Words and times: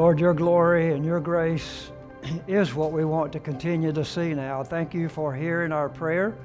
Lord, 0.00 0.18
your 0.18 0.32
glory 0.32 0.94
and 0.94 1.04
your 1.04 1.20
grace 1.20 1.92
is 2.48 2.74
what 2.74 2.90
we 2.90 3.04
want 3.04 3.34
to 3.34 3.38
continue 3.38 3.92
to 3.92 4.02
see 4.02 4.32
now. 4.32 4.64
Thank 4.64 4.94
you 4.94 5.10
for 5.10 5.34
hearing 5.34 5.72
our 5.72 5.90
prayer 5.90 6.38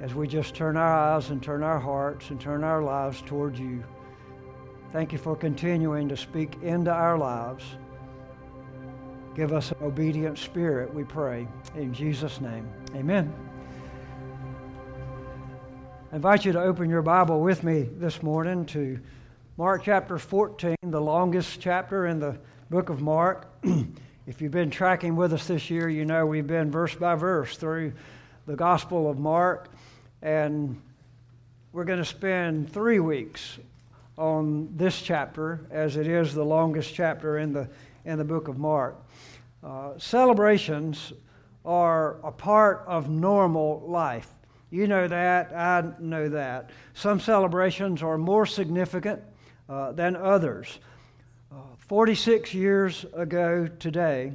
as 0.00 0.14
we 0.14 0.26
just 0.26 0.54
turn 0.54 0.74
our 0.74 0.94
eyes 0.94 1.28
and 1.28 1.42
turn 1.42 1.62
our 1.62 1.78
hearts 1.78 2.30
and 2.30 2.40
turn 2.40 2.64
our 2.64 2.82
lives 2.82 3.20
toward 3.26 3.58
you. 3.58 3.84
Thank 4.94 5.12
you 5.12 5.18
for 5.18 5.36
continuing 5.36 6.08
to 6.08 6.16
speak 6.16 6.54
into 6.62 6.90
our 6.90 7.18
lives. 7.18 7.64
Give 9.36 9.52
us 9.52 9.70
an 9.72 9.76
obedient 9.82 10.38
spirit, 10.38 10.94
we 10.94 11.04
pray. 11.04 11.46
In 11.76 11.92
Jesus' 11.92 12.40
name, 12.40 12.66
amen. 12.94 13.30
I 16.10 16.16
invite 16.16 16.46
you 16.46 16.52
to 16.52 16.62
open 16.62 16.88
your 16.88 17.02
Bible 17.02 17.40
with 17.40 17.62
me 17.62 17.90
this 17.98 18.22
morning 18.22 18.64
to 18.68 18.98
Mark 19.58 19.82
chapter 19.82 20.18
14, 20.18 20.76
the 20.84 21.00
longest 21.00 21.60
chapter 21.60 22.06
in 22.06 22.20
the 22.20 22.38
book 22.70 22.90
of 22.90 23.00
Mark. 23.00 23.48
if 24.28 24.40
you've 24.40 24.52
been 24.52 24.70
tracking 24.70 25.16
with 25.16 25.32
us 25.32 25.48
this 25.48 25.68
year, 25.68 25.88
you 25.88 26.04
know 26.04 26.24
we've 26.24 26.46
been 26.46 26.70
verse 26.70 26.94
by 26.94 27.16
verse 27.16 27.56
through 27.56 27.92
the 28.46 28.54
Gospel 28.54 29.10
of 29.10 29.18
Mark. 29.18 29.68
And 30.22 30.80
we're 31.72 31.82
going 31.82 31.98
to 31.98 32.04
spend 32.04 32.72
three 32.72 33.00
weeks 33.00 33.58
on 34.16 34.72
this 34.76 35.02
chapter, 35.02 35.66
as 35.72 35.96
it 35.96 36.06
is 36.06 36.34
the 36.34 36.44
longest 36.44 36.94
chapter 36.94 37.38
in 37.38 37.52
the, 37.52 37.68
in 38.04 38.16
the 38.16 38.24
book 38.24 38.46
of 38.46 38.58
Mark. 38.58 38.94
Uh, 39.64 39.98
celebrations 39.98 41.12
are 41.64 42.18
a 42.22 42.30
part 42.30 42.84
of 42.86 43.10
normal 43.10 43.82
life. 43.88 44.28
You 44.70 44.86
know 44.86 45.08
that, 45.08 45.52
I 45.52 45.82
know 45.98 46.28
that. 46.28 46.70
Some 46.94 47.18
celebrations 47.18 48.04
are 48.04 48.16
more 48.16 48.46
significant 48.46 49.20
uh, 49.68 49.92
than 49.92 50.16
others. 50.16 50.78
Uh, 51.50 51.56
46 51.78 52.54
years 52.54 53.04
ago 53.12 53.68
today, 53.78 54.32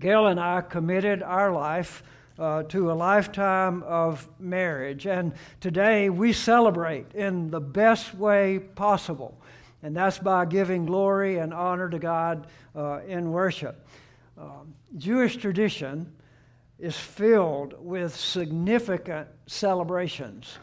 Gail 0.00 0.28
and 0.28 0.40
I 0.40 0.62
committed 0.62 1.22
our 1.22 1.52
life 1.52 2.02
uh, 2.38 2.62
to 2.64 2.90
a 2.90 2.94
lifetime 2.94 3.82
of 3.82 4.26
marriage. 4.38 5.06
And 5.06 5.34
today 5.60 6.08
we 6.08 6.32
celebrate 6.32 7.12
in 7.14 7.50
the 7.50 7.60
best 7.60 8.14
way 8.14 8.58
possible. 8.58 9.38
And 9.82 9.94
that's 9.94 10.18
by 10.18 10.46
giving 10.46 10.86
glory 10.86 11.38
and 11.38 11.52
honor 11.52 11.88
to 11.90 11.98
God 11.98 12.46
uh, 12.74 13.00
in 13.06 13.30
worship. 13.30 13.86
Um, 14.38 14.74
Jewish 14.96 15.36
tradition 15.36 16.10
is 16.78 16.96
filled 16.96 17.74
with 17.78 18.16
significant 18.16 19.28
celebrations. 19.46 20.58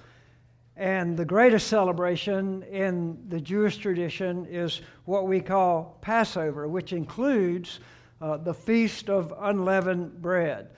And 0.77 1.17
the 1.17 1.25
greatest 1.25 1.67
celebration 1.69 2.61
in 2.61 3.17
the 3.29 3.41
Jewish 3.41 3.77
tradition 3.77 4.45
is 4.45 4.81
what 5.05 5.27
we 5.27 5.41
call 5.41 5.97
Passover, 6.01 6.67
which 6.67 6.93
includes 6.93 7.79
uh, 8.21 8.37
the 8.37 8.53
Feast 8.53 9.09
of 9.09 9.33
Unleavened 9.39 10.21
Bread. 10.21 10.69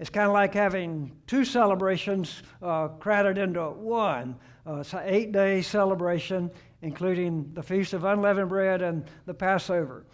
It's 0.00 0.10
kind 0.10 0.26
of 0.26 0.32
like 0.32 0.52
having 0.52 1.12
two 1.28 1.44
celebrations 1.44 2.42
uh, 2.60 2.88
crowded 2.88 3.38
into 3.38 3.70
one. 3.70 4.34
Uh, 4.66 4.80
it's 4.80 4.92
an 4.94 5.02
eight 5.04 5.30
day 5.30 5.62
celebration, 5.62 6.50
including 6.82 7.48
the 7.54 7.62
Feast 7.62 7.92
of 7.92 8.02
Unleavened 8.02 8.48
Bread 8.48 8.82
and 8.82 9.04
the 9.26 9.34
Passover. 9.34 10.06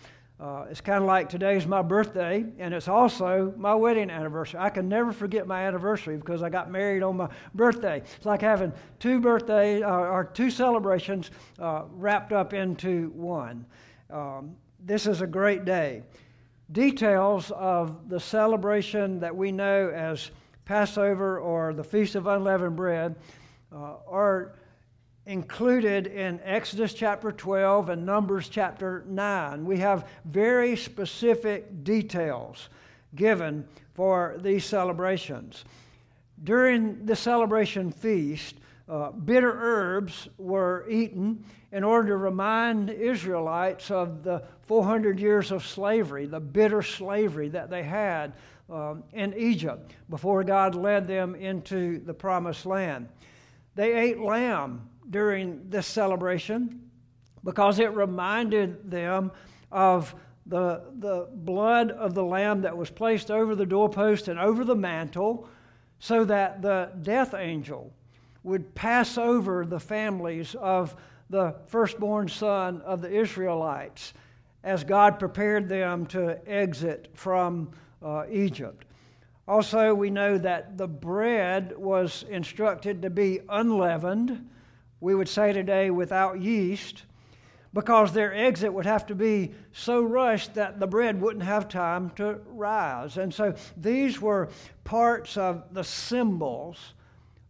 Uh, 0.43 0.65
it's 0.69 0.81
kind 0.81 0.99
of 0.99 1.05
like 1.05 1.29
today's 1.29 1.69
my 1.69 1.83
birthday, 1.83 2.45
and 2.59 2.75
it's 2.75 2.89
also 2.89 3.55
my 3.57 3.73
wedding 3.73 4.11
anniversary. 4.11 4.59
I 4.59 4.71
can 4.71 4.89
never 4.89 5.13
forget 5.13 5.47
my 5.47 5.63
anniversary 5.69 6.17
because 6.17 6.43
I 6.43 6.51
got 6.51 6.69
married 6.69 7.05
on 7.05 7.17
my 7.17 7.29
birthday. 7.55 8.03
It's 8.17 8.27
like 8.27 8.41
having 8.41 8.73
two 8.99 9.21
birthdays 9.21 9.85
uh, 9.85 9.87
or 9.87 10.25
two 10.25 10.51
celebrations 10.51 11.31
uh, 11.61 11.85
wrapped 11.93 12.33
up 12.33 12.55
into 12.55 13.13
one. 13.15 13.65
Um, 14.11 14.57
this 14.81 15.07
is 15.07 15.21
a 15.21 15.29
great 15.29 15.65
day 15.65 16.03
details 16.73 17.53
of 17.53 18.09
the 18.09 18.19
celebration 18.19 19.21
that 19.21 19.37
we 19.37 19.53
know 19.53 19.91
as 19.91 20.33
Passover 20.65 21.39
or 21.39 21.73
the 21.73 21.85
Feast 21.85 22.15
of 22.17 22.27
Unleavened 22.27 22.75
Bread 22.75 23.15
uh, 23.73 23.95
are 24.09 24.55
included 25.27 26.09
in 26.09 26.41
Exodus 26.45 26.95
chapter 26.95 27.31
12 27.31 27.91
and 27.91 28.05
Numbers 28.05 28.49
chapter 28.49 29.05
9. 29.07 29.65
We 29.65 29.79
have 29.79 30.09
very 30.25 30.77
specific 30.77 31.85
details 31.85 32.69
given 33.15 33.67
for 33.95 34.37
these 34.41 34.65
celebrations. 34.65 35.65
During 36.43 37.07
the 37.07 37.15
celebration 37.15 37.93
feast, 37.93 38.57
uh, 38.89 39.13
bitter 39.13 39.53
herbs 39.53 40.29
were 40.39 40.87
eaten 40.89 41.45
in 41.71 41.85
order 41.85 42.09
to 42.09 42.17
remind 42.17 42.91
Israelites 42.91 43.91
of 43.93 44.25
the 44.25 44.43
400 44.63 45.21
years 45.21 45.53
of 45.53 45.65
slavery, 45.65 46.27
the 46.27 46.41
bitter 46.41 46.83
slavery 46.83 47.49
that 47.51 47.71
they 47.71 47.85
had 47.85 48.33
um, 48.69 49.05
in 49.13 49.35
Egypt 49.35 49.93
before 50.11 50.43
God 50.43 50.75
led 50.75 51.07
them 51.07 51.37
into 51.37 52.01
the 52.01 52.13
promised 52.13 52.67
land. 52.67 53.09
They 53.77 53.95
ate 53.95 54.19
lamb 54.19 54.89
during 55.11 55.69
this 55.69 55.87
celebration 55.87 56.91
because 57.45 57.79
it 57.79 57.93
reminded 57.95 58.91
them 58.91 59.33
of 59.71 60.15
the, 60.47 60.83
the 60.99 61.29
blood 61.33 61.91
of 61.91 62.15
the 62.15 62.25
lamb 62.25 62.63
that 62.63 62.77
was 62.77 62.91
placed 62.91 63.31
over 63.31 63.55
the 63.55 63.67
doorpost 63.67 64.29
and 64.29 64.39
over 64.39 64.65
the 64.65 64.75
mantle 64.77 65.49
so 65.99 66.25
that 66.25 66.63
the 66.63 66.91
death 67.03 67.35
angel 67.35 67.93
would 68.43 68.75
pass 68.75 69.17
over 69.17 69.65
the 69.65 69.79
families 69.79 70.55
of 70.57 70.97
the 71.31 71.55
firstborn 71.67 72.29
son 72.29 72.81
of 72.83 73.01
the 73.01 73.11
Israelites 73.11 74.13
as 74.65 74.85
God 74.85 75.19
prepared 75.19 75.69
them 75.69 76.07
to 76.07 76.39
exit 76.49 77.11
from 77.15 77.71
uh, 78.03 78.25
Egypt. 78.31 78.85
Also, 79.49 79.93
we 79.93 80.11
know 80.11 80.39
that 80.39 80.79
the 80.79 80.87
bread 80.87 81.77
was 81.77 82.25
instructed 82.29 83.03
to 83.03 83.11
be 83.11 83.41
unleavened, 83.49 84.49
we 85.03 85.17
would 85.17 85.29
say 85.29 85.53
today 85.53 85.91
without 85.91 86.41
yeast, 86.41 87.03
because 87.75 88.13
their 88.13 88.33
exit 88.33 88.73
would 88.73 88.87
have 88.87 89.05
to 89.07 89.17
be 89.17 89.53
so 89.73 90.01
rushed 90.01 90.55
that 90.55 90.79
the 90.79 90.87
bread 90.87 91.21
wouldn't 91.21 91.45
have 91.45 91.69
time 91.69 92.11
to 92.11 92.39
rise. 92.47 93.17
And 93.17 93.35
so 93.35 93.55
these 93.77 94.21
were 94.21 94.49
parts 94.85 95.37
of 95.37 95.75
the 95.75 95.83
symbols 95.83 96.95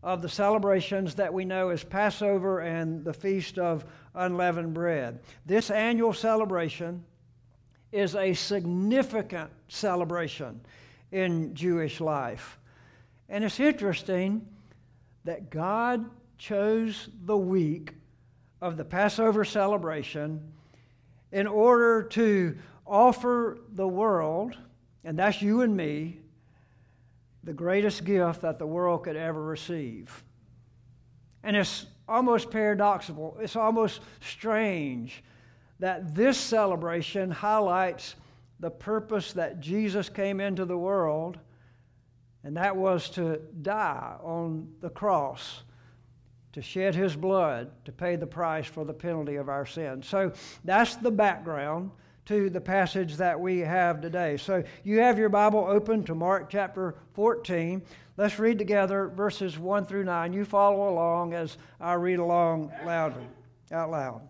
of 0.03 0.23
the 0.23 0.31
celebrations 0.31 1.17
that 1.17 1.35
we 1.35 1.45
know 1.45 1.69
as 1.69 1.85
Passover 1.85 2.61
and 2.61 3.05
the 3.05 3.13
Feast 3.13 3.59
of 3.59 3.85
Unleavened 4.15 4.73
Bread. 4.73 5.21
This 5.45 5.71
annual 5.71 6.15
celebration 6.15 7.05
is 7.93 8.15
a 8.15 8.33
significant 8.33 9.51
celebration 9.69 10.63
in 11.11 11.55
Jewish 11.55 12.01
life. 12.01 12.59
And 13.29 13.45
it's 13.45 13.61
interesting 13.61 14.47
that 15.25 15.51
God 15.51 16.09
chose 16.43 17.09
the 17.25 17.37
week 17.37 17.93
of 18.61 18.77
the 18.77 18.85
Passover 18.85 19.45
celebration 19.45 20.53
in 21.31 21.47
order 21.47 22.03
to 22.03 22.59
offer 22.85 23.59
the 23.75 23.87
world, 23.87 24.59
and 25.05 25.17
that's 25.17 25.41
you 25.41 25.61
and 25.61 25.77
me, 25.77 26.19
the 27.45 27.53
greatest 27.53 28.05
gift 28.05 28.41
that 28.41 28.59
the 28.59 28.67
world 28.67 29.05
could 29.05 29.15
ever 29.15 29.41
receive. 29.41 30.25
And 31.45 31.57
it's 31.57 31.87
almost 32.09 32.51
paradoxical, 32.51 33.37
it's 33.41 33.55
almost 33.55 34.01
strange 34.21 35.23
that 35.79 36.13
this 36.13 36.37
celebration 36.37 37.31
highlights 37.31 38.17
the 38.59 38.71
purpose 38.71 39.33
that 39.35 39.61
Jesus 39.61 40.09
came 40.09 40.41
into 40.41 40.65
the 40.65 40.77
world, 40.77 41.39
and 42.43 42.57
that 42.57 42.77
was 42.77 43.11
to 43.11 43.41
die 43.63 44.17
on 44.21 44.73
the 44.81 44.91
cross, 44.91 45.63
to 46.53 46.63
shed 46.63 46.95
his 46.95 47.17
blood, 47.17 47.71
to 47.85 47.93
pay 47.93 48.17
the 48.17 48.27
price 48.27 48.67
for 48.67 48.85
the 48.85 48.93
penalty 48.93 49.37
of 49.37 49.49
our 49.49 49.65
sins. 49.65 50.07
So 50.07 50.33
that's 50.65 50.97
the 50.97 51.11
background 51.11 51.91
to 52.27 52.51
the 52.51 52.61
passage 52.61 53.17
that 53.17 53.41
we 53.41 53.59
have 53.61 54.01
today. 54.01 54.37
So 54.37 54.63
you 54.85 55.01
have 55.01 55.19
your 55.19 55.29
Bible 55.29 55.67
open 55.69 56.05
to 56.05 56.15
Mark 56.15 56.51
chapter 56.51 56.95
14. 57.15 57.83
Let's 58.17 58.39
read 58.39 58.59
together 58.59 59.09
verses 59.09 59.59
1 59.59 59.87
through 59.87 60.05
9. 60.05 60.33
You 60.33 60.45
follow 60.45 60.91
along 60.91 61.35
as 61.35 61.57
I 61.81 61.95
read 61.95 62.19
along 62.19 62.71
loudly, 62.85 63.27
out 63.73 63.91
loud. 63.91 64.21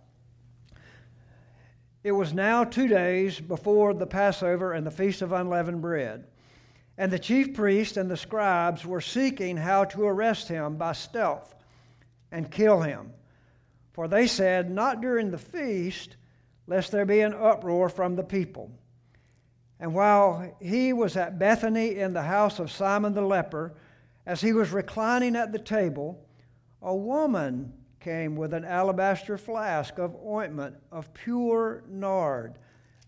It 2.04 2.12
was 2.12 2.32
now 2.32 2.64
two 2.64 2.88
days 2.88 3.40
before 3.40 3.94
the 3.94 4.06
Passover 4.06 4.72
and 4.72 4.86
the 4.86 4.90
Feast 4.90 5.22
of 5.22 5.32
Unleavened 5.32 5.82
Bread. 5.82 6.24
And 6.98 7.12
the 7.12 7.18
chief 7.18 7.54
priests 7.54 7.96
and 7.96 8.10
the 8.10 8.16
scribes 8.16 8.84
were 8.84 9.00
seeking 9.00 9.56
how 9.56 9.84
to 9.86 10.04
arrest 10.04 10.48
him 10.48 10.76
by 10.76 10.92
stealth 10.92 11.54
and 12.32 12.50
kill 12.50 12.80
him. 12.80 13.12
For 13.92 14.08
they 14.08 14.26
said, 14.26 14.70
Not 14.70 15.00
during 15.00 15.30
the 15.30 15.38
feast 15.38 16.16
lest 16.66 16.90
there 16.90 17.04
be 17.04 17.20
an 17.20 17.34
uproar 17.34 17.88
from 17.88 18.16
the 18.16 18.24
people. 18.24 18.70
And 19.78 19.94
while 19.94 20.56
he 20.60 20.92
was 20.92 21.16
at 21.16 21.38
Bethany 21.38 21.96
in 21.96 22.12
the 22.12 22.22
house 22.22 22.58
of 22.58 22.70
Simon 22.70 23.14
the 23.14 23.22
leper, 23.22 23.74
as 24.24 24.40
he 24.40 24.52
was 24.52 24.70
reclining 24.70 25.36
at 25.36 25.52
the 25.52 25.58
table, 25.58 26.24
a 26.80 26.94
woman 26.94 27.72
came 28.00 28.36
with 28.36 28.54
an 28.54 28.64
alabaster 28.64 29.36
flask 29.36 29.98
of 29.98 30.16
ointment 30.24 30.76
of 30.90 31.12
pure 31.12 31.82
nard, 31.88 32.58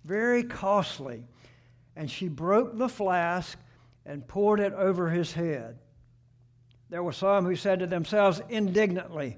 very 0.05 0.43
costly. 0.43 1.25
And 1.97 2.11
she 2.11 2.29
broke 2.29 2.77
the 2.77 2.89
flask 2.89 3.59
and 4.05 4.27
poured 4.27 4.61
it 4.61 4.73
over 4.73 5.11
his 5.11 5.33
head. 5.33 5.79
There 6.95 7.03
were 7.03 7.11
some 7.11 7.45
who 7.45 7.57
said 7.57 7.81
to 7.81 7.89
themselves 7.89 8.41
indignantly, 8.49 9.37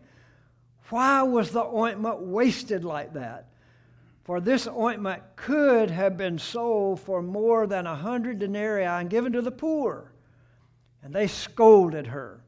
Why 0.90 1.22
was 1.22 1.52
the 1.52 1.64
ointment 1.64 2.20
wasted 2.20 2.84
like 2.84 3.14
that? 3.14 3.48
For 4.24 4.42
this 4.42 4.68
ointment 4.68 5.22
could 5.36 5.90
have 5.90 6.18
been 6.18 6.38
sold 6.38 7.00
for 7.00 7.22
more 7.22 7.66
than 7.66 7.86
a 7.86 7.96
hundred 7.96 8.40
denarii 8.40 8.84
and 8.84 9.08
given 9.08 9.32
to 9.32 9.40
the 9.40 9.50
poor. 9.50 10.12
And 11.02 11.14
they 11.14 11.28
scolded 11.28 12.08
her. 12.08 12.42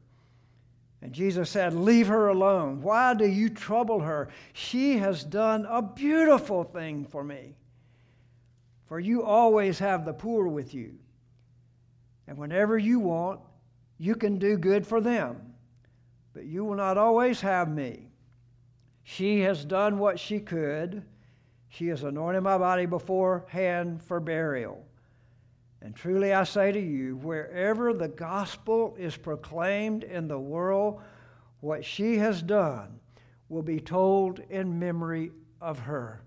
And 1.01 1.11
Jesus 1.11 1.49
said, 1.49 1.73
Leave 1.73 2.05
her 2.05 2.27
alone. 2.27 2.83
Why 2.83 3.15
do 3.15 3.25
you 3.25 3.49
trouble 3.49 4.01
her? 4.01 4.29
She 4.53 4.99
has 4.99 5.23
done 5.23 5.65
a 5.67 5.81
beautiful 5.81 6.63
thing 6.63 7.03
for 7.03 7.23
me. 7.23 7.55
For 8.85 8.99
you 8.99 9.23
always 9.23 9.79
have 9.79 10.05
the 10.05 10.13
poor 10.13 10.47
with 10.47 10.75
you. 10.75 10.99
And 12.27 12.37
whenever 12.37 12.77
you 12.77 12.99
want, 12.99 13.39
you 13.99 14.15
can 14.15 14.39
do 14.39 14.57
good 14.57 14.87
for 14.87 15.01
them. 15.01 15.53
But 16.33 16.45
you 16.45 16.63
will 16.63 16.75
not 16.75 16.97
always 16.97 17.41
have 17.41 17.69
me. 17.69 18.07
She 19.03 19.41
has 19.41 19.65
done 19.65 19.99
what 19.99 20.19
she 20.19 20.39
could. 20.39 21.03
She 21.67 21.87
has 21.89 22.03
anointed 22.03 22.41
my 22.41 22.57
body 22.57 22.85
beforehand 22.85 24.01
for 24.01 24.19
burial. 24.19 24.85
And 25.81 25.95
truly 25.95 26.33
I 26.33 26.43
say 26.45 26.71
to 26.71 26.79
you, 26.79 27.17
wherever 27.17 27.93
the 27.93 28.07
gospel 28.07 28.95
is 28.97 29.17
proclaimed 29.17 30.03
in 30.03 30.27
the 30.27 30.39
world, 30.39 31.01
what 31.59 31.83
she 31.83 32.17
has 32.17 32.41
done 32.41 32.99
will 33.49 33.63
be 33.63 33.79
told 33.79 34.39
in 34.49 34.79
memory 34.79 35.31
of 35.59 35.79
her. 35.79 36.21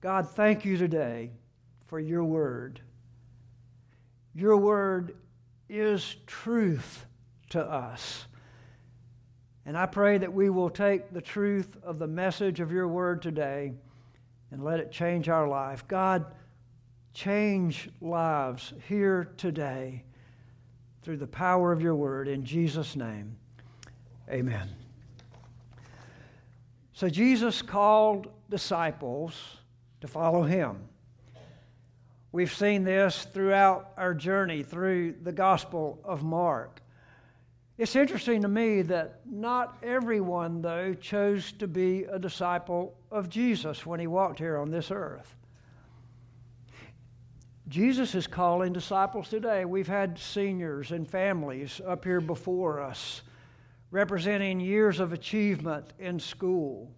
God, 0.00 0.28
thank 0.30 0.64
you 0.64 0.76
today 0.76 1.30
for 1.86 1.98
your 1.98 2.24
word. 2.24 2.80
Your 4.34 4.56
word 4.56 5.16
is 5.68 6.16
truth 6.26 7.05
to 7.50 7.60
us. 7.60 8.26
And 9.64 9.76
I 9.76 9.86
pray 9.86 10.18
that 10.18 10.32
we 10.32 10.48
will 10.48 10.70
take 10.70 11.12
the 11.12 11.20
truth 11.20 11.76
of 11.82 11.98
the 11.98 12.06
message 12.06 12.60
of 12.60 12.70
your 12.70 12.86
word 12.86 13.20
today 13.20 13.72
and 14.50 14.62
let 14.62 14.78
it 14.78 14.92
change 14.92 15.28
our 15.28 15.48
life. 15.48 15.86
God, 15.88 16.24
change 17.14 17.88
lives 18.00 18.72
here 18.88 19.32
today 19.36 20.04
through 21.02 21.16
the 21.16 21.26
power 21.26 21.72
of 21.72 21.80
your 21.80 21.94
word. 21.94 22.28
In 22.28 22.44
Jesus' 22.44 22.94
name, 22.94 23.36
amen. 24.30 24.68
So 26.92 27.08
Jesus 27.08 27.60
called 27.60 28.28
disciples 28.48 29.34
to 30.00 30.08
follow 30.08 30.42
him. 30.42 30.78
We've 32.32 32.52
seen 32.52 32.84
this 32.84 33.24
throughout 33.32 33.92
our 33.96 34.14
journey 34.14 34.62
through 34.62 35.16
the 35.22 35.32
Gospel 35.32 36.00
of 36.04 36.22
Mark. 36.22 36.80
It's 37.78 37.94
interesting 37.94 38.40
to 38.42 38.48
me 38.48 38.80
that 38.82 39.20
not 39.26 39.76
everyone, 39.82 40.62
though, 40.62 40.94
chose 40.94 41.52
to 41.52 41.66
be 41.66 42.04
a 42.04 42.18
disciple 42.18 42.96
of 43.10 43.28
Jesus 43.28 43.84
when 43.84 44.00
he 44.00 44.06
walked 44.06 44.38
here 44.38 44.56
on 44.56 44.70
this 44.70 44.90
earth. 44.90 45.34
Jesus 47.68 48.14
is 48.14 48.26
calling 48.26 48.72
disciples 48.72 49.28
today. 49.28 49.64
We've 49.64 49.88
had 49.88 50.18
seniors 50.18 50.90
and 50.90 51.06
families 51.06 51.80
up 51.86 52.04
here 52.04 52.20
before 52.20 52.80
us 52.80 53.22
representing 53.90 54.60
years 54.60 54.98
of 54.98 55.12
achievement 55.12 55.92
in 55.98 56.18
school. 56.18 56.90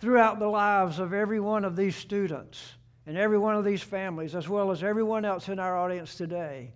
Throughout 0.00 0.38
the 0.38 0.48
lives 0.48 0.98
of 0.98 1.12
every 1.12 1.40
one 1.40 1.64
of 1.64 1.76
these 1.76 1.96
students 1.96 2.74
and 3.06 3.16
every 3.16 3.38
one 3.38 3.56
of 3.56 3.64
these 3.64 3.82
families, 3.82 4.34
as 4.34 4.48
well 4.48 4.70
as 4.70 4.82
everyone 4.82 5.24
else 5.24 5.48
in 5.48 5.58
our 5.58 5.76
audience 5.76 6.14
today, 6.14 6.72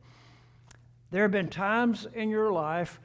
there 1.10 1.22
have 1.22 1.30
been 1.30 1.48
times 1.48 2.06
in 2.12 2.28
your 2.28 2.52
life 2.52 3.00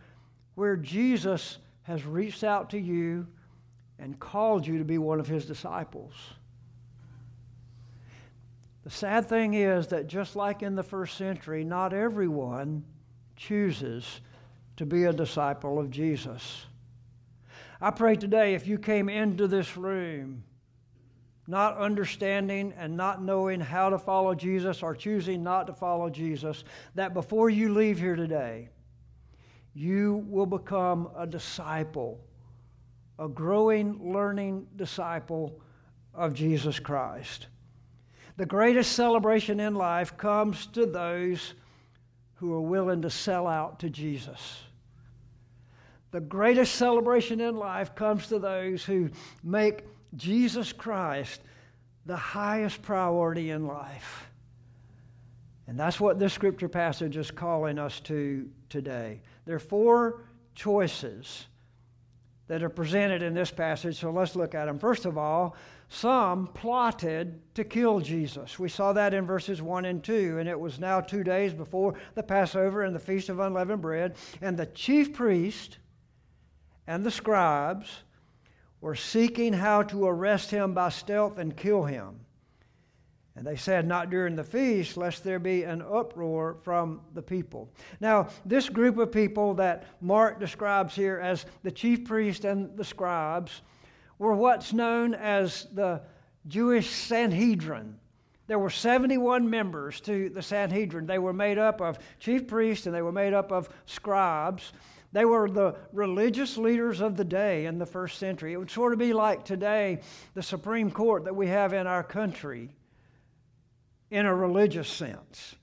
where 0.56 0.76
Jesus 0.76 1.58
has 1.84 2.06
reached 2.06 2.44
out 2.44 2.70
to 2.72 2.80
you 2.80 3.28
and 4.00 4.20
called 4.20 4.66
you 4.66 4.78
to 4.78 4.84
be 4.84 4.98
one 4.98 5.20
of 5.20 5.28
his 5.28 5.46
disciples. 5.46 6.14
The 8.84 8.90
sad 8.90 9.28
thing 9.28 9.54
is 9.54 9.88
that 9.88 10.08
just 10.08 10.36
like 10.36 10.64
in 10.64 10.76
the 10.76 10.84
first 10.84 11.18
century, 11.18 11.64
not 11.64 11.94
everyone 11.94 12.84
chooses 13.36 14.22
to 14.78 14.86
be 14.86 15.04
a 15.04 15.14
disciple 15.14 15.78
of 15.80 15.92
Jesus. 15.92 16.66
I 17.80 17.92
pray 17.92 18.16
today 18.16 18.56
if 18.56 18.68
you 18.68 18.78
came 18.78 19.10
into 19.10 19.48
this 19.48 19.78
room 19.78 20.44
not 21.48 21.78
understanding 21.78 22.74
and 22.78 22.96
not 22.96 23.22
knowing 23.22 23.60
how 23.60 23.90
to 23.90 24.00
follow 24.00 24.34
Jesus 24.34 24.82
or 24.82 24.96
choosing 24.96 25.44
not 25.44 25.68
to 25.68 25.74
follow 25.74 26.10
Jesus, 26.10 26.64
that 26.96 27.14
before 27.14 27.50
you 27.50 27.74
leave 27.74 28.00
here 28.00 28.16
today, 28.16 28.70
you 29.74 30.26
will 30.28 30.46
become 30.46 31.10
a 31.18 31.26
disciple, 31.26 32.20
a 33.18 33.28
growing, 33.28 34.12
learning 34.14 34.68
disciple 34.76 35.60
of 36.14 36.34
Jesus 36.34 36.80
Christ. 36.80 37.48
The 38.38 38.46
greatest 38.46 38.94
celebration 38.94 39.60
in 39.60 39.76
life 39.76 40.18
comes 40.18 40.66
to 40.68 40.86
those 40.86 41.54
who 42.36 42.54
are 42.54 42.62
willing 42.62 43.02
to 43.04 43.10
sell 43.10 43.48
out 43.48 43.80
to 43.80 43.90
Jesus. 43.90 44.64
The 46.12 46.20
greatest 46.20 46.76
celebration 46.76 47.40
in 47.40 47.56
life 47.56 47.96
comes 47.96 48.28
to 48.28 48.40
those 48.40 48.84
who 48.84 49.10
make 49.44 49.84
Jesus 50.16 50.74
Christ 50.74 51.42
the 52.06 52.18
highest 52.18 52.82
priority 52.82 53.52
in 53.52 53.68
life. 53.68 54.30
And 55.68 55.80
that's 55.80 56.02
what 56.02 56.20
this 56.20 56.34
scripture 56.34 56.68
passage 56.68 57.16
is 57.16 57.32
calling 57.32 57.80
us 57.80 58.02
to 58.02 58.50
today. 58.70 59.22
There 59.46 59.56
are 59.56 59.60
four 59.60 60.24
choices 60.56 61.46
that 62.48 62.64
are 62.64 62.70
presented 62.70 63.22
in 63.22 63.34
this 63.34 63.52
passage, 63.52 63.98
so 63.98 64.12
let's 64.12 64.36
look 64.36 64.54
at 64.54 64.66
them. 64.66 64.78
First 64.78 65.06
of 65.06 65.18
all, 65.18 65.56
some 65.94 66.48
plotted 66.48 67.42
to 67.56 67.66
kill 67.66 68.00
Jesus. 68.00 68.58
We 68.58 68.70
saw 68.70 68.94
that 68.94 69.14
in 69.14 69.26
verses 69.26 69.62
1 69.62 69.84
and 69.84 70.02
2. 70.02 70.38
And 70.40 70.48
it 70.48 70.58
was 70.58 70.80
now 70.80 71.02
two 71.02 71.24
days 71.24 71.54
before 71.54 71.96
the 72.16 72.24
Passover 72.24 72.84
and 72.84 72.96
the 72.96 73.00
Feast 73.00 73.28
of 73.28 73.40
Unleavened 73.40 73.82
Bread. 73.82 74.16
And 74.42 74.56
the 74.56 74.68
chief 74.68 75.14
priest 75.14 75.80
and 76.88 77.06
the 77.06 77.12
scribes 77.12 78.04
were 78.80 78.96
seeking 78.96 79.52
how 79.52 79.84
to 79.84 80.06
arrest 80.06 80.50
him 80.50 80.74
by 80.74 80.90
stealth 80.90 81.38
and 81.38 81.56
kill 81.56 81.84
him. 81.84 82.22
And 83.42 83.48
they 83.48 83.56
said, 83.56 83.88
Not 83.88 84.12
during 84.12 84.36
the 84.36 84.44
feast, 84.44 84.98
lest 84.98 85.24
there 85.24 85.40
be 85.40 85.64
an 85.64 85.82
uproar 85.82 86.58
from 86.62 87.02
the 87.16 87.24
people. 87.24 87.72
Now, 88.00 88.28
this 88.46 88.70
group 88.70 89.00
of 89.00 89.12
people 89.12 89.56
that 89.56 89.88
Mark 90.00 90.40
describes 90.40 90.94
here 90.94 91.18
as 91.18 91.48
the 91.64 91.72
chief 91.72 92.06
priest 92.06 92.46
and 92.46 92.78
the 92.78 92.84
scribes 92.84 93.64
were 94.20 94.36
what's 94.36 94.74
known 94.74 95.16
as 95.16 95.66
the 95.74 96.04
Jewish 96.46 96.92
Sanhedrin. 96.92 97.96
There 98.46 98.60
were 98.60 98.70
71 98.70 99.50
members 99.50 100.02
to 100.02 100.30
the 100.30 100.44
Sanhedrin. 100.44 101.08
They 101.08 101.18
were 101.18 101.34
made 101.34 101.58
up 101.58 101.82
of 101.82 101.98
chief 102.20 102.46
priests 102.48 102.86
and 102.86 102.94
they 102.94 103.02
were 103.02 103.12
made 103.12 103.34
up 103.34 103.52
of 103.52 103.70
scribes. 103.88 104.72
They 105.14 105.26
were 105.26 105.50
the 105.50 105.78
religious 105.94 106.60
leaders 106.60 107.02
of 107.02 107.18
the 107.18 107.26
day 107.26 107.66
in 107.66 107.80
the 107.80 107.88
first 107.88 108.20
century. 108.20 108.54
It 108.54 108.58
would 108.58 108.70
sort 108.70 108.94
of 108.94 109.00
be 109.00 109.14
like 109.14 109.44
today 109.44 110.02
the 110.36 110.44
Supreme 110.44 110.92
Court 110.92 111.24
that 111.24 111.36
we 111.36 111.48
have 111.48 111.74
in 111.74 111.88
our 111.88 112.04
country 112.04 112.70
in 114.12 114.26
a 114.26 114.36
religious 114.36 114.90
sense. 114.90 115.56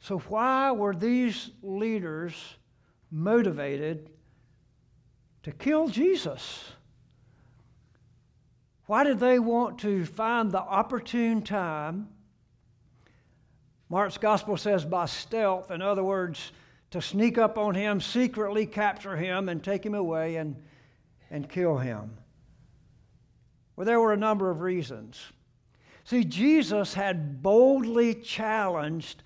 So, 0.00 0.18
why 0.20 0.72
were 0.72 0.94
these 0.94 1.50
leaders 1.62 2.34
motivated 3.10 4.08
to 5.42 5.52
kill 5.52 5.88
Jesus? 5.88 6.64
Why 8.86 9.04
did 9.04 9.20
they 9.20 9.38
want 9.38 9.78
to 9.80 10.06
find 10.06 10.50
the 10.50 10.60
opportune 10.60 11.42
time? 11.42 12.08
Mark's 13.90 14.16
gospel 14.16 14.56
says 14.56 14.84
by 14.84 15.04
stealth, 15.04 15.70
in 15.70 15.82
other 15.82 16.02
words, 16.02 16.52
to 16.90 17.02
sneak 17.02 17.36
up 17.36 17.58
on 17.58 17.74
him, 17.74 18.00
secretly 18.00 18.64
capture 18.64 19.14
him, 19.16 19.50
and 19.50 19.62
take 19.62 19.84
him 19.84 19.94
away 19.94 20.36
and, 20.36 20.56
and 21.30 21.50
kill 21.50 21.76
him. 21.76 22.16
Well, 23.76 23.84
there 23.84 24.00
were 24.00 24.14
a 24.14 24.18
number 24.18 24.50
of 24.50 24.62
reasons. 24.62 25.20
See, 26.08 26.24
Jesus 26.24 26.94
had 26.94 27.42
boldly 27.42 28.14
challenged 28.14 29.24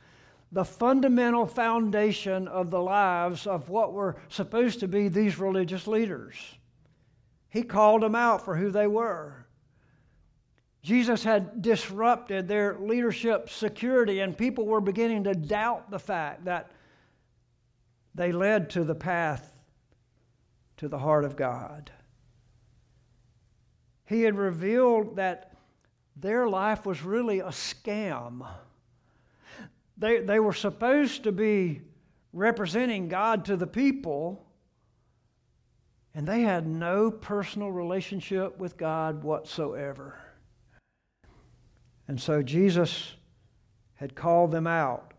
the 0.51 0.65
fundamental 0.65 1.47
foundation 1.47 2.49
of 2.49 2.73
the 2.73 2.81
lives 2.81 3.47
of 3.47 3.69
what 3.69 3.93
were 3.93 4.17
supposed 4.29 4.81
to 4.81 4.89
be 4.89 5.07
these 5.07 5.39
religious 5.39 5.87
leaders. 5.87 6.35
He 7.51 7.63
called 7.63 8.03
them 8.03 8.17
out 8.17 8.45
for 8.45 8.57
who 8.57 8.73
they 8.73 8.89
were. 8.89 9.47
Jesus 10.83 11.23
had 11.23 11.63
disrupted 11.63 12.49
their 12.49 12.77
leadership 12.81 13.49
security, 13.49 14.19
and 14.19 14.37
people 14.37 14.67
were 14.67 14.81
beginning 14.81 15.23
to 15.23 15.35
doubt 15.35 15.89
the 15.89 16.01
fact 16.01 16.47
that 16.47 16.73
they 18.13 18.33
led 18.33 18.71
to 18.71 18.83
the 18.83 18.97
path 18.97 19.57
to 20.79 20.89
the 20.89 20.99
heart 20.99 21.25
of 21.25 21.37
God. 21.37 21.93
He 24.05 24.23
had 24.23 24.37
revealed 24.37 25.15
that 25.15 25.52
their 26.17 26.49
life 26.49 26.87
was 26.87 27.03
really 27.03 27.41
a 27.41 27.47
scam. 27.47 28.47
They, 29.97 30.21
they 30.21 30.41
were 30.41 30.53
supposed 30.53 31.25
to 31.25 31.33
be 31.33 31.83
representing 32.33 33.09
God 33.09 33.45
to 33.47 33.57
the 33.57 33.67
people, 33.67 34.45
and 36.15 36.27
they 36.27 36.43
had 36.43 36.67
no 36.67 37.11
personal 37.11 37.71
relationship 37.71 38.59
with 38.59 38.77
God 38.77 39.23
whatsoever. 39.23 40.19
And 42.09 42.21
so 42.21 42.43
Jesus 42.43 43.15
had 43.95 44.15
called 44.15 44.51
them 44.51 44.67
out. 44.67 45.15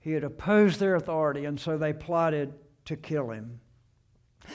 He 0.00 0.12
had 0.12 0.24
opposed 0.24 0.80
their 0.80 0.96
authority, 0.96 1.44
and 1.44 1.60
so 1.60 1.78
they 1.78 1.92
plotted 1.92 2.54
to 2.86 2.96
kill 2.96 3.30
him. 3.30 3.60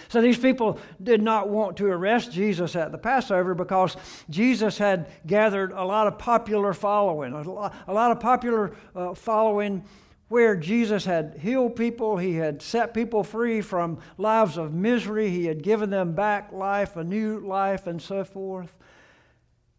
So 0.09 0.21
these 0.21 0.37
people 0.37 0.79
did 1.01 1.21
not 1.21 1.49
want 1.49 1.77
to 1.77 1.85
arrest 1.87 2.31
Jesus 2.31 2.75
at 2.75 2.91
the 2.91 2.97
Passover 2.97 3.53
because 3.53 3.97
Jesus 4.29 4.77
had 4.77 5.09
gathered 5.25 5.71
a 5.71 5.83
lot 5.83 6.07
of 6.07 6.17
popular 6.17 6.73
following, 6.73 7.33
a 7.33 7.41
lot, 7.41 7.75
a 7.87 7.93
lot 7.93 8.11
of 8.11 8.19
popular 8.19 8.73
uh, 8.95 9.13
following 9.13 9.83
where 10.29 10.55
Jesus 10.55 11.05
had 11.05 11.37
healed 11.39 11.75
people, 11.75 12.17
he 12.17 12.35
had 12.35 12.61
set 12.61 12.93
people 12.93 13.23
free 13.23 13.61
from 13.61 13.99
lives 14.17 14.57
of 14.57 14.73
misery, 14.73 15.29
he 15.29 15.45
had 15.45 15.63
given 15.63 15.89
them 15.89 16.13
back 16.13 16.51
life, 16.51 16.97
a 16.97 17.03
new 17.03 17.39
life, 17.39 17.87
and 17.87 18.01
so 18.01 18.23
forth. 18.23 18.75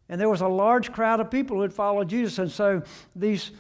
And 0.09 0.19
there 0.19 0.31
was 0.31 0.41
a 0.41 0.49
large 0.49 0.91
crowd 0.91 1.21
of 1.21 1.31
people 1.31 1.57
who 1.57 1.63
had 1.63 1.73
followed 1.73 2.09
Jesus, 2.09 2.39
and 2.39 2.51
so 2.51 2.83
these 3.15 3.51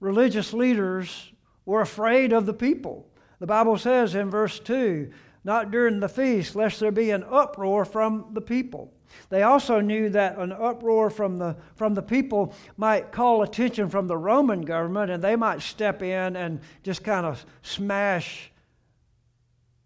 religious 0.00 0.54
leaders 0.54 1.32
were 1.66 1.82
afraid 1.82 2.32
of 2.32 2.46
the 2.46 2.54
people. 2.54 3.06
The 3.40 3.46
Bible 3.46 3.76
says 3.76 4.14
in 4.14 4.30
verse 4.30 4.58
2 4.58 5.12
not 5.44 5.70
during 5.70 6.00
the 6.00 6.08
feast, 6.08 6.56
lest 6.56 6.80
there 6.80 6.90
be 6.90 7.10
an 7.10 7.24
uproar 7.24 7.84
from 7.84 8.26
the 8.32 8.40
people. 8.40 8.92
They 9.30 9.42
also 9.42 9.80
knew 9.80 10.10
that 10.10 10.38
an 10.38 10.52
uproar 10.52 11.10
from 11.10 11.38
the, 11.38 11.56
from 11.76 11.94
the 11.94 12.02
people 12.02 12.54
might 12.76 13.12
call 13.12 13.42
attention 13.42 13.88
from 13.88 14.06
the 14.06 14.16
Roman 14.16 14.62
government, 14.62 15.10
and 15.10 15.22
they 15.22 15.36
might 15.36 15.62
step 15.62 16.02
in 16.02 16.36
and 16.36 16.60
just 16.82 17.04
kind 17.04 17.24
of 17.26 17.44
smash 17.62 18.50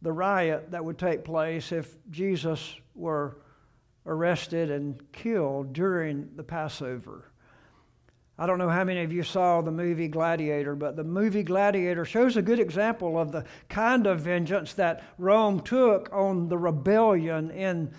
the 0.01 0.13
riot 0.13 0.73
that 0.73 0.85
would 0.85 0.99
take 0.99 1.25
place 1.25 1.71
if 1.71 1.97
Jesus 2.11 2.77
were 2.95 3.39
arrested 4.05 4.71
and 4.71 5.01
killed 5.13 5.73
during 5.73 6.31
the 6.35 6.43
Passover. 6.43 7.32
I 8.43 8.47
don't 8.47 8.59
know 8.59 8.69
how 8.69 8.83
many 8.83 9.05
of 9.05 9.13
you 9.13 9.23
saw 9.23 9.61
the 9.61 9.71
movie 9.71 10.09
Gladiator, 10.09 10.75
but 10.75 10.97
the 10.97 11.05
movie 11.05 11.45
Gladiator 11.45 12.05
shows 12.05 12.37
a 12.37 12.43
good 12.43 12.59
example 12.59 13.17
of 13.17 13.31
the 13.31 13.45
kind 13.69 14.05
of 14.05 14.19
vengeance 14.19 14.73
that 14.73 15.05
Rome 15.17 15.61
took 15.61 16.13
on 16.13 16.49
the 16.49 16.59
rebellion 16.59 17.53
in 17.53 17.93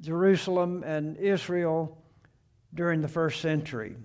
Jerusalem 0.00 0.84
and 0.84 1.16
Israel 1.16 1.98
during 2.72 3.00
the 3.00 3.08
first 3.08 3.40
century. 3.40 3.96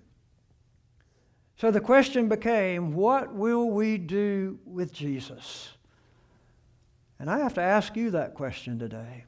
So 1.58 1.70
the 1.70 1.80
question 1.80 2.28
became 2.28 2.96
what 2.96 3.36
will 3.36 3.70
we 3.70 4.00
do 4.00 4.58
with 4.66 4.92
Jesus? 4.92 5.74
And 7.20 7.30
I 7.30 7.38
have 7.38 7.54
to 7.54 7.62
ask 7.62 7.96
you 7.96 8.10
that 8.10 8.34
question 8.34 8.80
today. 8.80 9.26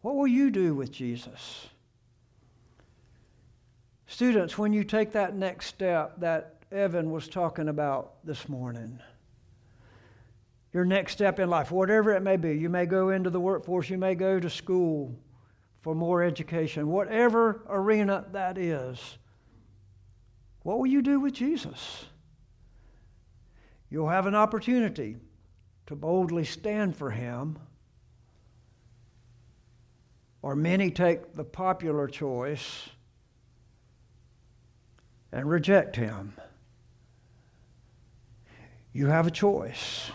What 0.00 0.16
will 0.16 0.26
you 0.26 0.50
do 0.50 0.74
with 0.74 0.90
Jesus? 0.90 1.68
Students, 4.14 4.56
when 4.56 4.72
you 4.72 4.84
take 4.84 5.10
that 5.10 5.34
next 5.34 5.66
step 5.66 6.20
that 6.20 6.58
Evan 6.70 7.10
was 7.10 7.26
talking 7.26 7.68
about 7.68 8.24
this 8.24 8.48
morning, 8.48 9.00
your 10.72 10.84
next 10.84 11.14
step 11.14 11.40
in 11.40 11.50
life, 11.50 11.72
whatever 11.72 12.12
it 12.12 12.22
may 12.22 12.36
be, 12.36 12.56
you 12.56 12.68
may 12.68 12.86
go 12.86 13.10
into 13.10 13.28
the 13.28 13.40
workforce, 13.40 13.90
you 13.90 13.98
may 13.98 14.14
go 14.14 14.38
to 14.38 14.48
school 14.48 15.18
for 15.80 15.96
more 15.96 16.22
education, 16.22 16.86
whatever 16.86 17.62
arena 17.68 18.24
that 18.30 18.56
is, 18.56 19.18
what 20.62 20.78
will 20.78 20.86
you 20.86 21.02
do 21.02 21.18
with 21.18 21.32
Jesus? 21.32 22.04
You'll 23.90 24.10
have 24.10 24.26
an 24.26 24.36
opportunity 24.36 25.16
to 25.88 25.96
boldly 25.96 26.44
stand 26.44 26.94
for 26.94 27.10
Him. 27.10 27.58
Or 30.40 30.54
many 30.54 30.92
take 30.92 31.34
the 31.34 31.42
popular 31.42 32.06
choice 32.06 32.90
and 35.34 35.50
reject 35.50 35.96
him. 35.96 36.32
You 38.92 39.08
have 39.08 39.26
a 39.26 39.32
choice. 39.32 40.10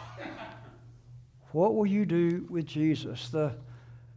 What 1.51 1.75
will 1.75 1.85
you 1.85 2.05
do 2.05 2.47
with 2.49 2.65
Jesus? 2.65 3.27
The 3.27 3.53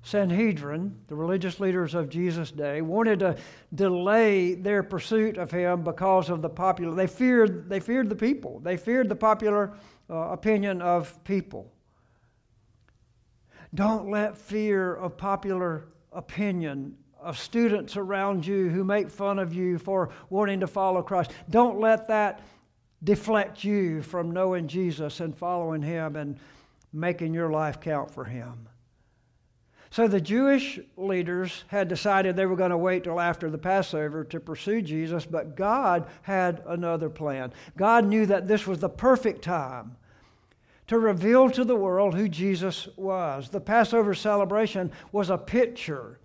Sanhedrin, 0.02 0.96
the 1.08 1.16
religious 1.16 1.58
leaders 1.58 1.94
of 1.94 2.08
Jesus' 2.08 2.52
day, 2.52 2.82
wanted 2.82 3.18
to 3.18 3.36
delay 3.74 4.54
their 4.54 4.84
pursuit 4.84 5.38
of 5.38 5.50
him 5.50 5.82
because 5.82 6.30
of 6.30 6.40
the 6.40 6.48
popular. 6.48 6.94
They 6.94 7.08
feared, 7.08 7.68
they 7.68 7.80
feared 7.80 8.08
the 8.08 8.16
people. 8.16 8.60
They 8.60 8.76
feared 8.76 9.08
the 9.08 9.16
popular 9.16 9.74
uh, 10.08 10.14
opinion 10.14 10.80
of 10.80 11.22
people. 11.24 11.72
Don't 13.74 14.08
let 14.08 14.38
fear 14.38 14.94
of 14.94 15.16
popular 15.16 15.88
opinion 16.12 16.96
of 17.22 17.38
students 17.38 17.96
around 17.96 18.46
you 18.46 18.68
who 18.68 18.84
make 18.84 19.10
fun 19.10 19.38
of 19.38 19.54
you 19.54 19.78
for 19.78 20.10
wanting 20.28 20.60
to 20.60 20.66
follow 20.66 21.02
Christ. 21.02 21.30
Don't 21.48 21.80
let 21.80 22.08
that 22.08 22.40
deflect 23.02 23.64
you 23.64 24.02
from 24.02 24.32
knowing 24.32 24.68
Jesus 24.68 25.20
and 25.20 25.36
following 25.36 25.82
Him 25.82 26.16
and 26.16 26.38
making 26.92 27.34
your 27.34 27.50
life 27.50 27.80
count 27.80 28.10
for 28.10 28.24
Him. 28.24 28.68
So 29.90 30.08
the 30.08 30.20
Jewish 30.20 30.80
leaders 30.96 31.64
had 31.68 31.88
decided 31.88 32.34
they 32.34 32.46
were 32.46 32.56
going 32.56 32.70
to 32.70 32.78
wait 32.78 33.04
till 33.04 33.20
after 33.20 33.50
the 33.50 33.58
Passover 33.58 34.24
to 34.24 34.40
pursue 34.40 34.80
Jesus, 34.80 35.26
but 35.26 35.54
God 35.54 36.06
had 36.22 36.62
another 36.66 37.10
plan. 37.10 37.52
God 37.76 38.06
knew 38.06 38.24
that 38.26 38.48
this 38.48 38.66
was 38.66 38.78
the 38.78 38.88
perfect 38.88 39.42
time 39.42 39.96
to 40.86 40.98
reveal 40.98 41.50
to 41.50 41.64
the 41.64 41.76
world 41.76 42.14
who 42.14 42.28
Jesus 42.28 42.88
was. 42.96 43.50
The 43.50 43.60
Passover 43.60 44.14
celebration 44.14 44.90
was 45.12 45.28
a 45.28 45.36
picture 45.36 46.18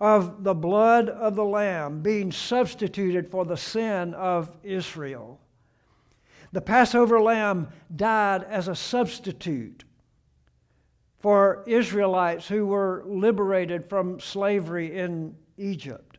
of 0.00 0.44
the 0.44 0.54
blood 0.54 1.08
of 1.08 1.34
the 1.34 1.44
Lamb 1.44 2.00
being 2.00 2.32
substituted 2.32 3.28
for 3.28 3.44
the 3.44 3.56
sin 3.56 4.14
of 4.14 4.56
Israel. 4.62 5.40
The 6.52 6.60
Passover 6.60 7.20
lamb 7.20 7.68
died 7.94 8.44
as 8.44 8.68
a 8.68 8.76
substitute 8.76 9.82
for 11.18 11.64
Israelites 11.66 12.46
who 12.46 12.66
were 12.66 13.02
liberated 13.06 13.88
from 13.88 14.20
slavery 14.20 14.96
in 14.96 15.34
Egypt. 15.56 16.18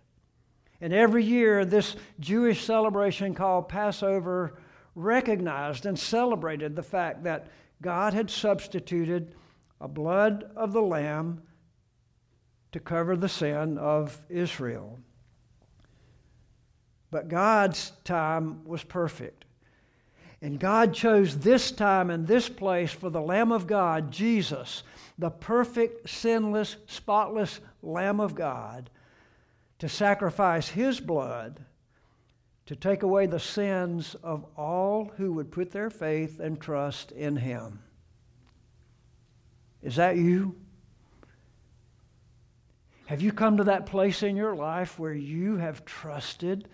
And 0.82 0.92
every 0.92 1.24
year, 1.24 1.64
this 1.64 1.96
Jewish 2.20 2.66
celebration 2.66 3.34
called 3.34 3.70
Passover 3.70 4.58
recognized 4.94 5.86
and 5.86 5.98
celebrated 5.98 6.76
the 6.76 6.84
fact 6.84 7.24
that 7.24 7.48
God 7.82 8.14
had 8.14 8.30
substituted 8.30 9.36
a 9.80 9.88
blood 9.88 10.52
of 10.56 10.74
the 10.74 10.82
lamb 10.82 11.44
to 12.76 12.80
cover 12.82 13.16
the 13.16 13.30
sin 13.30 13.78
of 13.78 14.18
Israel. 14.28 15.00
But 17.10 17.30
God's 17.30 17.94
time 18.04 18.66
was 18.66 18.84
perfect. 18.84 19.46
And 20.42 20.60
God 20.60 20.94
chose 20.94 21.38
this 21.38 21.72
time 21.72 22.10
and 22.10 22.28
this 22.28 22.50
place 22.50 22.92
for 22.92 23.10
the 23.10 23.22
Lamb 23.22 23.54
of 23.54 23.66
God, 23.66 24.12
Jesus, 24.12 24.84
the 25.18 25.30
perfect, 25.30 26.10
sinless, 26.10 26.76
spotless 26.86 27.62
Lamb 27.82 28.20
of 28.20 28.36
God, 28.36 28.90
to 29.80 29.88
sacrifice 29.88 30.68
His 30.68 31.00
blood 31.00 31.64
to 32.66 32.76
take 32.76 33.04
away 33.04 33.26
the 33.26 33.40
sins 33.40 34.18
of 34.22 34.44
all 34.58 35.14
who 35.16 35.32
would 35.32 35.50
put 35.50 35.72
their 35.72 35.90
faith 35.90 36.42
and 36.42 36.60
trust 36.60 37.14
in 37.14 37.38
Him. 37.38 37.80
Is 39.82 39.96
that 39.96 40.18
you? 40.18 40.58
Have 43.06 43.22
you 43.22 43.32
come 43.32 43.58
to 43.58 43.66
that 43.66 43.86
place 43.86 44.24
in 44.24 44.36
your 44.36 44.56
life 44.56 44.98
where 44.98 45.14
you 45.14 45.58
have 45.58 45.86
trusted 45.86 46.68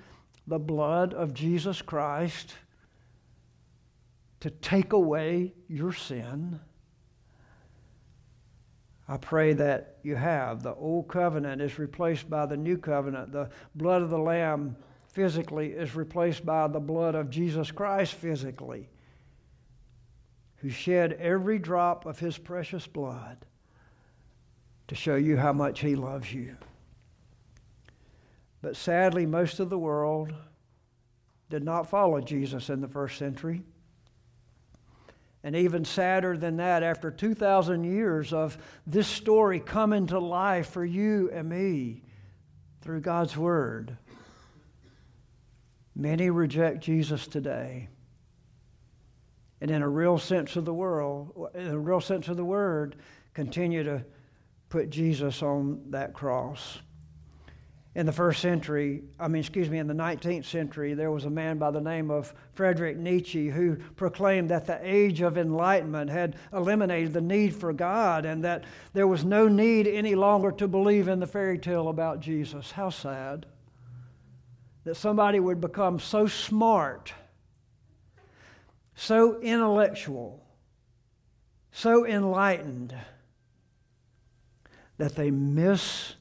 the 0.48 0.60
blood 0.60 1.14
of 1.14 1.34
Jesus 1.34 1.82
Christ 1.82 2.56
to 4.40 4.50
take 4.50 4.94
away 4.94 5.54
your 5.68 5.92
sin? 5.92 6.62
I 9.10 9.18
pray 9.18 9.52
that 9.54 9.98
you 10.04 10.16
have. 10.16 10.64
The 10.64 10.74
old 10.74 11.10
covenant 11.10 11.62
is 11.62 11.78
replaced 11.78 12.30
by 12.30 12.46
the 12.46 12.56
new 12.56 12.78
covenant. 12.78 13.34
The 13.34 13.50
blood 13.76 14.02
of 14.02 14.10
the 14.10 14.18
Lamb 14.18 14.78
physically 15.08 15.74
is 15.74 15.98
replaced 15.98 16.46
by 16.46 16.70
the 16.70 16.80
blood 16.80 17.14
of 17.14 17.30
Jesus 17.30 17.72
Christ 17.72 18.14
physically, 18.14 18.90
who 20.58 20.70
shed 20.70 21.12
every 21.14 21.60
drop 21.60 22.06
of 22.06 22.20
his 22.20 22.38
precious 22.38 22.88
blood 22.88 23.46
to 24.92 24.96
show 24.96 25.16
you 25.16 25.38
how 25.38 25.54
much 25.54 25.80
He 25.80 25.96
loves 25.96 26.34
you. 26.34 26.58
But 28.62 28.76
sadly, 28.76 29.26
most 29.26 29.62
of 29.62 29.70
the 29.70 29.78
world 29.78 30.34
did 31.50 31.64
not 31.64 31.90
follow 31.90 32.20
Jesus 32.20 32.70
in 32.70 32.82
the 32.82 32.90
first 32.90 33.18
century. 33.18 33.64
And 35.46 35.56
even 35.56 35.86
sadder 35.86 36.36
than 36.36 36.58
that, 36.58 36.84
after 36.84 37.10
2,000 37.10 37.86
years 37.86 38.34
of 38.34 38.58
this 38.86 39.08
story 39.08 39.62
coming 39.62 40.08
to 40.08 40.20
life 40.20 40.72
for 40.72 40.84
you 40.84 41.32
and 41.32 41.48
me 41.48 42.04
through 42.82 43.00
God's 43.00 43.38
Word, 43.38 43.96
many 45.96 46.30
reject 46.30 46.82
Jesus 46.84 47.28
today. 47.28 47.88
And 49.62 49.72
in 49.72 49.84
a 49.84 49.88
real 49.88 50.18
sense 50.18 50.58
of 50.58 50.66
the 50.66 50.74
world, 50.74 51.50
in 51.56 51.68
a 51.68 51.80
real 51.80 52.02
sense 52.02 52.28
of 52.28 52.36
the 52.36 52.44
word, 52.44 52.98
continue 53.34 53.84
to 53.84 54.04
put 54.72 54.90
Jesus 54.90 55.44
on 55.44 55.92
that 55.92 56.14
cross. 56.14 56.80
In 57.94 58.06
the 58.06 58.14
first 58.14 58.42
century, 58.42 59.04
I 59.20 59.28
mean, 59.28 59.42
excuse 59.42 59.70
me, 59.70 59.78
in 59.78 59.88
the 59.88 59.94
19th 59.94 60.46
century, 60.46 60.94
there 60.94 61.12
was 61.12 61.26
a 61.26 61.30
man 61.30 61.58
by 61.58 61.72
the 61.72 61.82
name 61.82 62.10
of 62.10 62.34
Frederick 62.54 62.96
Nietzsche 62.96 63.50
who 63.50 63.76
proclaimed 63.98 64.50
that 64.50 64.66
the 64.66 64.80
age 64.82 65.20
of 65.20 65.38
enlightenment 65.38 66.10
had 66.10 66.38
eliminated 66.54 67.12
the 67.12 67.20
need 67.20 67.54
for 67.54 67.74
God 67.74 68.26
and 68.26 68.46
that 68.46 68.64
there 68.94 69.08
was 69.08 69.26
no 69.26 69.50
need 69.50 69.88
any 69.88 70.16
longer 70.16 70.54
to 70.54 70.70
believe 70.70 71.10
in 71.10 71.20
the 71.20 71.28
fairy 71.28 71.58
tale 71.58 71.90
about 71.90 72.22
Jesus. 72.22 72.72
How 72.72 72.90
sad 72.90 73.46
that 74.86 74.96
somebody 74.96 75.42
would 75.42 75.60
become 75.60 76.00
so 76.00 76.28
smart, 76.28 77.14
so 78.96 79.38
intellectual, 79.42 80.46
so 81.74 82.06
enlightened 82.06 82.96
that 85.02 85.16
they 85.16 85.32
miss 85.32 86.14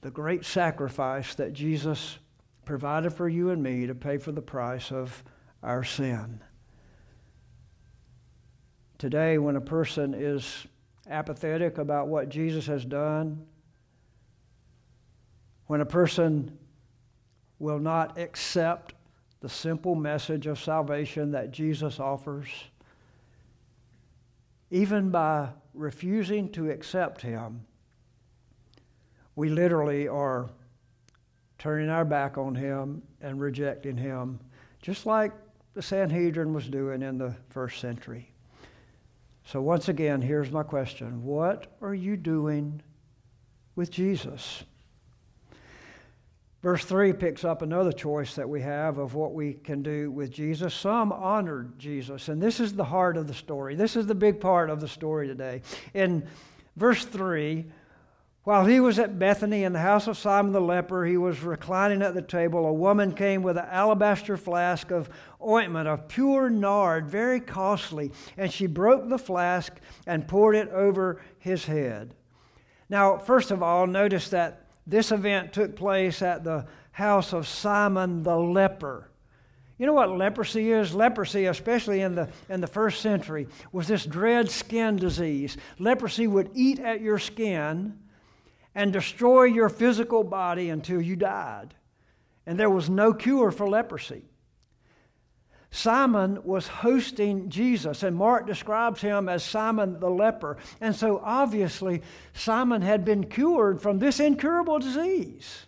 the 0.00 0.10
great 0.10 0.42
sacrifice 0.42 1.34
that 1.34 1.52
Jesus 1.52 2.16
provided 2.64 3.12
for 3.12 3.28
you 3.28 3.50
and 3.50 3.62
me 3.62 3.86
to 3.86 3.94
pay 3.94 4.16
for 4.16 4.32
the 4.32 4.40
price 4.40 4.90
of 4.90 5.22
our 5.62 5.84
sin. 5.84 6.40
Today, 8.96 9.36
when 9.36 9.56
a 9.56 9.60
person 9.60 10.14
is 10.14 10.66
apathetic 11.10 11.76
about 11.76 12.08
what 12.08 12.30
Jesus 12.30 12.66
has 12.68 12.86
done, 12.86 13.44
when 15.66 15.82
a 15.82 15.86
person 15.86 16.56
will 17.58 17.78
not 17.78 18.16
accept 18.16 18.94
the 19.40 19.48
simple 19.50 19.94
message 19.94 20.46
of 20.46 20.58
salvation 20.58 21.32
that 21.32 21.50
Jesus 21.50 22.00
offers, 22.00 22.48
even 24.70 25.10
by 25.10 25.50
refusing 25.74 26.50
to 26.52 26.70
accept 26.70 27.20
Him, 27.20 27.66
we 29.36 29.48
literally 29.48 30.08
are 30.08 30.48
turning 31.58 31.88
our 31.88 32.04
back 32.04 32.38
on 32.38 32.54
him 32.54 33.02
and 33.20 33.40
rejecting 33.40 33.96
him, 33.96 34.38
just 34.82 35.06
like 35.06 35.32
the 35.74 35.82
Sanhedrin 35.82 36.52
was 36.52 36.68
doing 36.68 37.02
in 37.02 37.18
the 37.18 37.34
first 37.50 37.80
century. 37.80 38.30
So, 39.46 39.60
once 39.60 39.88
again, 39.88 40.22
here's 40.22 40.50
my 40.50 40.62
question 40.62 41.24
What 41.24 41.66
are 41.82 41.94
you 41.94 42.16
doing 42.16 42.82
with 43.76 43.90
Jesus? 43.90 44.64
Verse 46.62 46.82
3 46.82 47.12
picks 47.12 47.44
up 47.44 47.60
another 47.60 47.92
choice 47.92 48.36
that 48.36 48.48
we 48.48 48.62
have 48.62 48.96
of 48.96 49.14
what 49.14 49.34
we 49.34 49.52
can 49.52 49.82
do 49.82 50.10
with 50.10 50.30
Jesus. 50.30 50.72
Some 50.72 51.12
honored 51.12 51.78
Jesus, 51.78 52.28
and 52.30 52.40
this 52.40 52.58
is 52.58 52.72
the 52.72 52.84
heart 52.84 53.18
of 53.18 53.26
the 53.26 53.34
story. 53.34 53.74
This 53.74 53.96
is 53.96 54.06
the 54.06 54.14
big 54.14 54.40
part 54.40 54.70
of 54.70 54.80
the 54.80 54.88
story 54.88 55.26
today. 55.26 55.60
In 55.92 56.26
verse 56.76 57.04
3, 57.04 57.66
while 58.44 58.66
he 58.66 58.78
was 58.78 58.98
at 58.98 59.18
Bethany 59.18 59.64
in 59.64 59.72
the 59.72 59.80
house 59.80 60.06
of 60.06 60.18
Simon 60.18 60.52
the 60.52 60.60
leper, 60.60 61.06
he 61.06 61.16
was 61.16 61.40
reclining 61.40 62.02
at 62.02 62.12
the 62.12 62.20
table. 62.20 62.66
A 62.66 62.72
woman 62.72 63.14
came 63.14 63.42
with 63.42 63.56
an 63.56 63.64
alabaster 63.70 64.36
flask 64.36 64.90
of 64.90 65.08
ointment 65.42 65.88
of 65.88 66.08
pure 66.08 66.50
nard, 66.50 67.08
very 67.08 67.40
costly, 67.40 68.12
and 68.36 68.52
she 68.52 68.66
broke 68.66 69.08
the 69.08 69.18
flask 69.18 69.72
and 70.06 70.28
poured 70.28 70.56
it 70.56 70.68
over 70.68 71.22
his 71.38 71.64
head. 71.64 72.14
Now, 72.90 73.16
first 73.16 73.50
of 73.50 73.62
all, 73.62 73.86
notice 73.86 74.28
that 74.28 74.66
this 74.86 75.10
event 75.10 75.54
took 75.54 75.74
place 75.74 76.20
at 76.20 76.44
the 76.44 76.66
house 76.92 77.32
of 77.32 77.48
Simon 77.48 78.22
the 78.22 78.36
leper. 78.36 79.10
You 79.78 79.86
know 79.86 79.94
what 79.94 80.16
leprosy 80.16 80.70
is? 80.70 80.94
Leprosy, 80.94 81.46
especially 81.46 82.02
in 82.02 82.14
the, 82.14 82.28
in 82.50 82.60
the 82.60 82.66
first 82.66 83.00
century, 83.00 83.48
was 83.72 83.88
this 83.88 84.04
dread 84.04 84.50
skin 84.50 84.96
disease. 84.96 85.56
Leprosy 85.78 86.26
would 86.26 86.50
eat 86.52 86.78
at 86.78 87.00
your 87.00 87.18
skin 87.18 87.98
and 88.74 88.92
destroy 88.92 89.44
your 89.44 89.68
physical 89.68 90.24
body 90.24 90.70
until 90.70 91.00
you 91.00 91.16
died. 91.16 91.74
And 92.46 92.58
there 92.58 92.70
was 92.70 92.90
no 92.90 93.14
cure 93.14 93.50
for 93.50 93.68
leprosy. 93.68 94.24
Simon 95.70 96.38
was 96.44 96.68
hosting 96.68 97.48
Jesus, 97.48 98.04
and 98.04 98.16
Mark 98.16 98.46
describes 98.46 99.00
him 99.00 99.28
as 99.28 99.42
Simon 99.42 99.98
the 99.98 100.08
leper. 100.08 100.56
And 100.80 100.94
so 100.94 101.20
obviously, 101.24 102.02
Simon 102.32 102.80
had 102.80 103.04
been 103.04 103.24
cured 103.24 103.82
from 103.82 103.98
this 103.98 104.20
incurable 104.20 104.78
disease. 104.78 105.66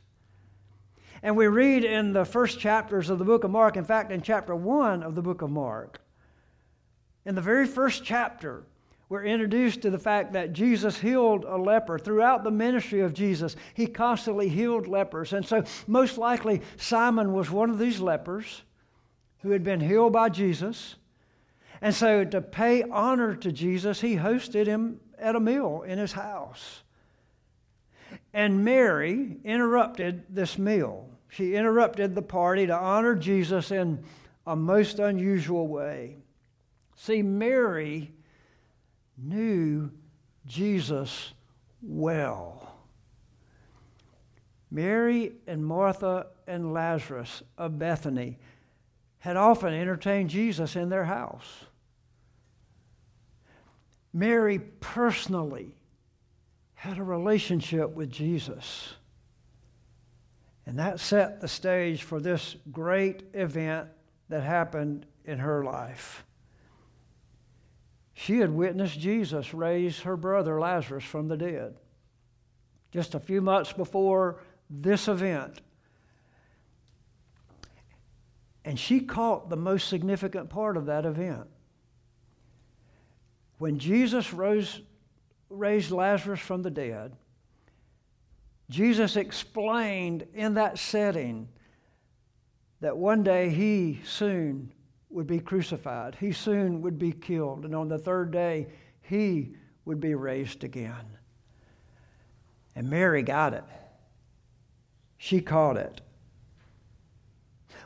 And 1.25 1.37
we 1.37 1.49
read 1.49 1.83
in 1.83 2.13
the 2.13 2.25
first 2.25 2.61
chapters 2.61 3.11
of 3.11 3.19
the 3.19 3.25
book 3.25 3.43
of 3.43 3.51
Mark, 3.51 3.77
in 3.77 3.85
fact, 3.85 4.13
in 4.13 4.23
chapter 4.23 4.55
1 4.55 5.03
of 5.03 5.17
the 5.17 5.23
book 5.23 5.43
of 5.43 5.51
Mark, 5.51 6.01
in 7.25 7.35
the 7.35 7.41
very 7.41 7.67
first 7.67 8.05
chapter, 8.05 8.63
we're 9.09 9.25
introduced 9.25 9.83
to 9.83 9.91
the 9.91 9.99
fact 9.99 10.33
that 10.33 10.53
Jesus 10.53 10.99
healed 10.99 11.45
a 11.45 11.57
leper. 11.57 11.97
Throughout 11.99 12.43
the 12.43 12.51
ministry 12.51 13.01
of 13.01 13.15
Jesus, 13.15 13.55
he 13.75 13.87
constantly 13.87 14.49
healed 14.49 14.89
lepers. 14.89 15.33
And 15.33 15.47
so, 15.47 15.63
most 15.87 16.19
likely, 16.19 16.63
Simon 16.77 17.33
was 17.33 17.49
one 17.49 17.71
of 17.71 17.79
these 17.79 18.01
lepers 18.01 18.63
who 19.43 19.51
had 19.51 19.63
been 19.63 19.79
healed 19.79 20.13
by 20.13 20.29
Jesus. 20.29 20.97
And 21.81 21.95
so, 21.95 22.25
to 22.25 22.41
pay 22.41 22.83
honor 22.83 23.37
to 23.37 23.53
Jesus, 23.53 24.01
he 24.01 24.17
hosted 24.17 24.67
him 24.67 25.01
at 25.19 25.37
a 25.37 25.41
meal 25.41 25.85
in 25.87 25.99
his 25.99 26.13
house. 26.13 26.83
And 28.35 28.65
Mary 28.65 29.37
interrupted 29.45 30.25
this 30.29 30.59
meal. 30.59 31.09
She 31.29 31.55
interrupted 31.55 32.17
the 32.17 32.23
party 32.23 32.67
to 32.67 32.75
honor 32.75 33.15
Jesus 33.15 33.71
in 33.71 34.03
a 34.47 34.57
most 34.57 34.99
unusual 34.99 35.69
way. 35.69 36.17
See, 36.97 37.23
Mary 37.23 38.11
knew 39.17 39.91
Jesus 40.47 41.33
well. 41.83 42.75
Mary 44.71 45.33
and 45.47 45.65
Martha 45.65 46.27
and 46.47 46.73
Lazarus 46.73 47.43
of 47.57 47.79
Bethany 47.79 48.39
had 49.19 49.37
often 49.37 49.73
entertained 49.73 50.31
Jesus 50.31 50.77
in 50.77 50.89
their 50.89 51.05
house. 51.05 51.65
Mary 54.13 54.59
personally 54.59 55.75
had 56.75 56.99
a 56.99 57.03
relationship 57.03 57.91
with 57.91 58.11
Jesus. 58.11 58.95
And 60.67 60.79
that 60.79 61.01
set 61.01 61.41
the 61.41 61.49
stage 61.49 62.03
for 62.03 62.21
this 62.21 62.57
great 62.73 63.23
event 63.35 63.89
that 64.29 64.43
happened 64.43 65.07
in 65.25 65.39
her 65.39 65.65
life. 65.65 66.26
She 68.19 68.39
had 68.39 68.51
witnessed 68.51 68.99
Jesus 68.99 69.53
raise 69.53 70.01
her 70.01 70.17
brother 70.17 70.59
Lazarus 70.59 71.05
from 71.05 71.29
the 71.29 71.37
dead 71.37 71.77
just 72.91 73.15
a 73.15 73.21
few 73.21 73.43
months 73.43 73.75
before 73.75 74.41
this 74.71 75.07
event. 75.07 75.61
And 78.65 78.79
she 78.79 79.01
caught 79.01 79.51
the 79.51 79.57
most 79.57 79.89
significant 79.89 80.49
part 80.49 80.79
of 80.79 80.87
that 80.87 81.05
event. 81.05 81.47
When 83.59 83.79
Jesus 83.79 84.33
rose, 84.33 84.81
raised 85.51 85.91
Lazarus 85.91 86.41
from 86.41 86.63
the 86.63 86.71
dead, 86.71 87.17
Jesus 88.71 89.17
explained 89.17 90.27
in 90.33 90.55
that 90.55 90.79
setting 90.79 91.49
that 92.81 92.97
one 92.97 93.23
day 93.23 93.51
he 93.51 94.01
soon 94.07 94.73
would 95.11 95.27
be 95.27 95.39
crucified. 95.39 96.17
He 96.17 96.33
soon 96.33 96.83
would 96.83 96.99
be 96.99 97.13
killed. 97.13 97.65
And 97.65 97.75
on 97.75 97.89
the 97.89 97.99
third 97.99 98.31
day, 98.31 98.69
he 99.01 99.55
would 99.85 100.01
be 100.01 100.15
raised 100.15 100.65
again. 100.65 101.07
And 102.75 102.91
Mary 102.91 103.23
got 103.23 103.55
it. 103.55 103.65
She 105.17 105.41
caught 105.41 105.77
it. 105.77 106.01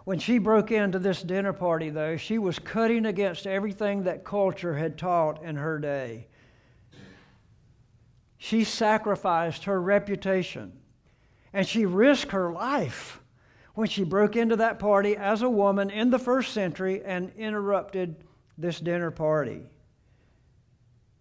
When 0.05 0.19
she 0.19 0.39
broke 0.39 0.73
into 0.73 0.99
this 0.99 1.23
dinner 1.23 1.53
party, 1.53 1.91
though, 1.91 2.17
she 2.17 2.39
was 2.39 2.59
cutting 2.59 3.07
against 3.07 3.47
everything 3.47 4.05
that 4.05 4.25
culture 4.25 4.77
had 4.77 4.99
taught 4.99 5.43
in 5.45 5.57
her 5.57 5.79
day. 5.79 6.27
She 8.39 8.65
sacrificed 8.65 9.65
her 9.65 9.81
reputation 9.81 10.73
and 11.53 11.67
she 11.67 11.85
risked 11.85 12.33
her 12.33 12.51
life 12.51 13.20
when 13.75 13.89
she 13.89 14.05
broke 14.05 14.37
into 14.37 14.57
that 14.57 14.79
party 14.79 15.17
as 15.17 15.43
a 15.43 15.51
woman 15.51 15.91
in 15.91 16.11
the 16.11 16.19
first 16.19 16.53
century 16.53 17.03
and 17.05 17.33
interrupted 17.37 18.25
this 18.59 18.81
dinner 18.81 19.11
party. 19.11 19.63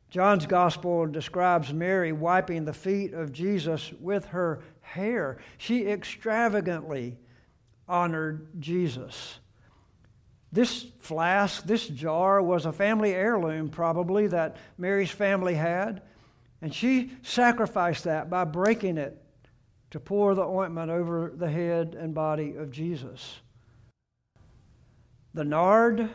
John's 0.10 0.48
gospel 0.48 1.06
describes 1.06 1.72
Mary 1.72 2.12
wiping 2.12 2.66
the 2.66 2.74
feet 2.74 3.14
of 3.14 3.32
Jesus 3.32 3.92
with 4.00 4.26
her 4.28 4.62
hair. 4.82 5.38
She 5.58 5.88
extravagantly 5.88 7.18
honored 7.88 8.48
Jesus. 8.60 9.40
This 10.52 10.88
flask, 11.00 11.64
this 11.66 11.88
jar, 11.88 12.42
was 12.42 12.66
a 12.66 12.72
family 12.72 13.14
heirloom, 13.14 13.70
probably, 13.70 14.26
that 14.28 14.58
Mary's 14.80 15.12
family 15.12 15.54
had. 15.54 16.02
And 16.62 16.74
she 16.74 17.12
sacrificed 17.22 18.06
that 18.06 18.32
by 18.32 18.46
breaking 18.46 18.98
it 18.98 19.22
to 19.92 20.00
pour 20.00 20.36
the 20.36 20.44
ointment 20.44 20.92
over 20.92 21.34
the 21.36 21.50
head 21.50 21.96
and 22.00 22.14
body 22.14 22.56
of 22.56 22.72
Jesus. 22.72 23.40
The 25.34 25.44
nard, 25.44 26.10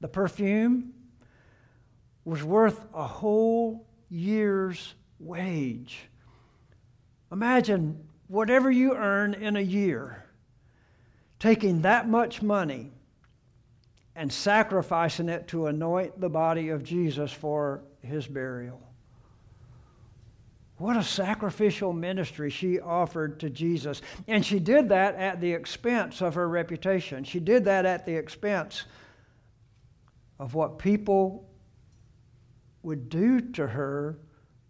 the 0.00 0.08
perfume, 0.08 0.92
was 2.24 2.42
worth 2.42 2.84
a 2.94 3.06
whole 3.06 3.86
year's 4.08 4.94
wage. 5.18 6.08
Imagine 7.32 8.06
whatever 8.28 8.70
you 8.70 8.94
earn 8.94 9.34
in 9.34 9.56
a 9.56 9.60
year, 9.60 10.24
taking 11.38 11.82
that 11.82 12.08
much 12.08 12.42
money 12.42 12.92
and 14.14 14.32
sacrificing 14.32 15.28
it 15.28 15.48
to 15.48 15.66
anoint 15.66 16.20
the 16.20 16.28
body 16.28 16.70
of 16.70 16.82
Jesus 16.82 17.32
for 17.32 17.82
his 18.02 18.26
burial. 18.26 18.87
What 20.78 20.96
a 20.96 21.02
sacrificial 21.02 21.92
ministry 21.92 22.50
she 22.50 22.78
offered 22.78 23.40
to 23.40 23.50
Jesus. 23.50 24.00
And 24.28 24.46
she 24.46 24.60
did 24.60 24.88
that 24.90 25.16
at 25.16 25.40
the 25.40 25.52
expense 25.52 26.22
of 26.22 26.34
her 26.34 26.48
reputation. 26.48 27.24
She 27.24 27.40
did 27.40 27.64
that 27.64 27.84
at 27.84 28.06
the 28.06 28.14
expense 28.14 28.84
of 30.38 30.54
what 30.54 30.78
people 30.78 31.50
would 32.84 33.08
do 33.08 33.40
to 33.40 33.66
her 33.66 34.18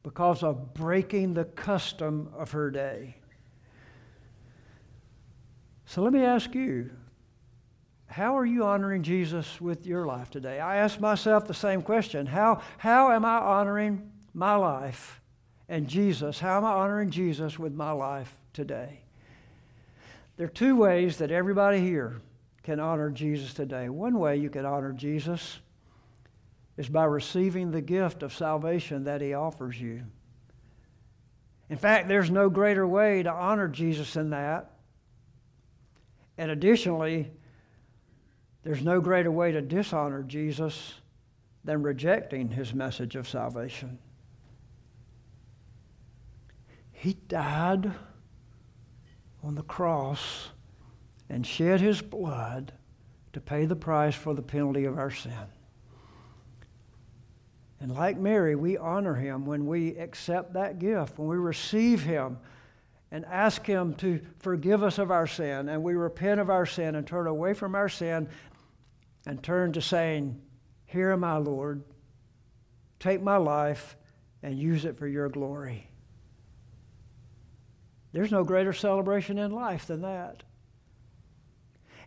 because 0.02 0.42
of 0.42 0.72
breaking 0.72 1.34
the 1.34 1.44
custom 1.44 2.30
of 2.36 2.52
her 2.52 2.70
day. 2.70 3.16
So 5.84 6.02
let 6.02 6.14
me 6.14 6.24
ask 6.24 6.54
you 6.54 6.90
how 8.06 8.38
are 8.38 8.46
you 8.46 8.64
honoring 8.64 9.02
Jesus 9.02 9.60
with 9.60 9.86
your 9.86 10.06
life 10.06 10.30
today? 10.30 10.58
I 10.58 10.76
ask 10.76 10.98
myself 10.98 11.46
the 11.46 11.52
same 11.52 11.82
question. 11.82 12.24
How, 12.24 12.62
how 12.78 13.12
am 13.12 13.26
I 13.26 13.36
honoring 13.36 14.10
my 14.32 14.56
life 14.56 15.20
and 15.68 15.88
Jesus? 15.88 16.38
How 16.40 16.56
am 16.58 16.64
I 16.64 16.72
honoring 16.72 17.10
Jesus 17.10 17.58
with 17.58 17.74
my 17.74 17.92
life 17.92 18.34
today? 18.52 19.00
There 20.36 20.46
are 20.46 20.50
two 20.50 20.76
ways 20.76 21.18
that 21.18 21.30
everybody 21.30 21.80
here 21.80 22.20
can 22.62 22.80
honor 22.80 23.10
Jesus 23.10 23.52
today. 23.54 23.88
One 23.88 24.18
way 24.18 24.36
you 24.36 24.50
can 24.50 24.64
honor 24.64 24.92
Jesus 24.92 25.58
is 26.76 26.88
by 26.88 27.04
receiving 27.04 27.70
the 27.70 27.80
gift 27.80 28.22
of 28.22 28.32
salvation 28.32 29.04
that 29.04 29.20
he 29.20 29.34
offers 29.34 29.80
you. 29.80 30.04
In 31.68 31.76
fact, 31.76 32.08
there's 32.08 32.30
no 32.30 32.48
greater 32.48 32.86
way 32.86 33.22
to 33.22 33.30
honor 33.30 33.68
Jesus 33.68 34.14
than 34.14 34.30
that. 34.30 34.70
And 36.38 36.50
additionally, 36.50 37.30
there's 38.62 38.82
no 38.82 39.00
greater 39.00 39.30
way 39.30 39.52
to 39.52 39.60
dishonor 39.60 40.22
Jesus 40.22 40.94
than 41.64 41.82
rejecting 41.82 42.48
his 42.50 42.72
message 42.72 43.16
of 43.16 43.28
salvation. 43.28 43.98
He 46.98 47.12
died 47.12 47.92
on 49.44 49.54
the 49.54 49.62
cross 49.62 50.48
and 51.30 51.46
shed 51.46 51.80
his 51.80 52.02
blood 52.02 52.72
to 53.32 53.40
pay 53.40 53.66
the 53.66 53.76
price 53.76 54.16
for 54.16 54.34
the 54.34 54.42
penalty 54.42 54.84
of 54.84 54.98
our 54.98 55.12
sin. 55.12 55.32
And 57.78 57.94
like 57.94 58.18
Mary, 58.18 58.56
we 58.56 58.76
honor 58.76 59.14
him 59.14 59.46
when 59.46 59.66
we 59.66 59.96
accept 59.96 60.54
that 60.54 60.80
gift, 60.80 61.20
when 61.20 61.28
we 61.28 61.36
receive 61.36 62.02
him 62.02 62.38
and 63.12 63.24
ask 63.26 63.64
him 63.64 63.94
to 63.94 64.20
forgive 64.40 64.82
us 64.82 64.98
of 64.98 65.12
our 65.12 65.28
sin, 65.28 65.68
and 65.68 65.84
we 65.84 65.94
repent 65.94 66.40
of 66.40 66.50
our 66.50 66.66
sin 66.66 66.96
and 66.96 67.06
turn 67.06 67.28
away 67.28 67.54
from 67.54 67.76
our 67.76 67.88
sin 67.88 68.28
and 69.24 69.40
turn 69.40 69.72
to 69.74 69.80
saying, 69.80 70.42
Here 70.84 71.12
am 71.12 71.22
I, 71.22 71.36
Lord. 71.36 71.84
Take 72.98 73.22
my 73.22 73.36
life 73.36 73.96
and 74.42 74.58
use 74.58 74.84
it 74.84 74.98
for 74.98 75.06
your 75.06 75.28
glory. 75.28 75.87
There's 78.12 78.32
no 78.32 78.44
greater 78.44 78.72
celebration 78.72 79.38
in 79.38 79.50
life 79.50 79.86
than 79.86 80.02
that. 80.02 80.42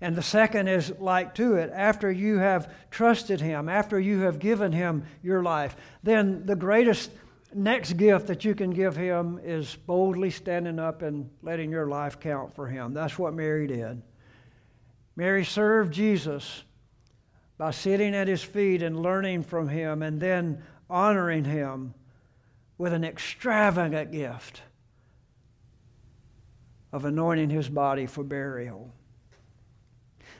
And 0.01 0.15
the 0.15 0.23
second 0.23 0.67
is 0.67 0.91
like 0.99 1.35
to 1.35 1.55
it. 1.55 1.71
After 1.73 2.11
you 2.11 2.39
have 2.39 2.73
trusted 2.89 3.39
Him, 3.39 3.69
after 3.69 3.99
you 3.99 4.21
have 4.21 4.39
given 4.39 4.71
Him 4.71 5.03
your 5.21 5.43
life, 5.43 5.75
then 6.01 6.45
the 6.47 6.55
greatest 6.55 7.11
next 7.53 7.93
gift 7.93 8.27
that 8.27 8.43
you 8.43 8.55
can 8.55 8.71
give 8.71 8.95
Him 8.95 9.39
is 9.43 9.75
boldly 9.85 10.31
standing 10.31 10.79
up 10.79 11.03
and 11.03 11.29
letting 11.43 11.69
your 11.69 11.87
life 11.87 12.19
count 12.19 12.55
for 12.55 12.65
Him. 12.65 12.95
That's 12.95 13.19
what 13.19 13.35
Mary 13.35 13.67
did. 13.67 14.01
Mary 15.15 15.45
served 15.45 15.93
Jesus 15.93 16.63
by 17.59 17.69
sitting 17.69 18.15
at 18.15 18.27
His 18.27 18.41
feet 18.41 18.81
and 18.81 19.03
learning 19.03 19.43
from 19.43 19.69
Him 19.69 20.01
and 20.01 20.19
then 20.19 20.63
honoring 20.89 21.45
Him 21.45 21.93
with 22.79 22.91
an 22.91 23.03
extravagant 23.03 24.11
gift 24.11 24.63
of 26.91 27.05
anointing 27.05 27.49
His 27.49 27.69
body 27.69 28.05
for 28.05 28.23
burial. 28.23 28.91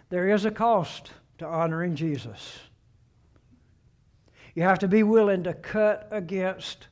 There 0.09 0.29
is 0.29 0.45
a 0.45 0.51
cost 0.51 1.11
to 1.37 1.45
honoring 1.45 1.95
Jesus. 1.95 2.59
You 4.53 4.63
have 4.63 4.79
to 4.79 4.87
be 4.87 5.03
willing 5.03 5.43
to 5.43 5.53
cut 5.53 6.07
against 6.11 6.87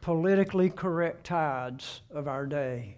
politically 0.00 0.70
correct 0.70 1.24
tides 1.24 2.02
of 2.10 2.28
our 2.28 2.46
day. 2.46 2.96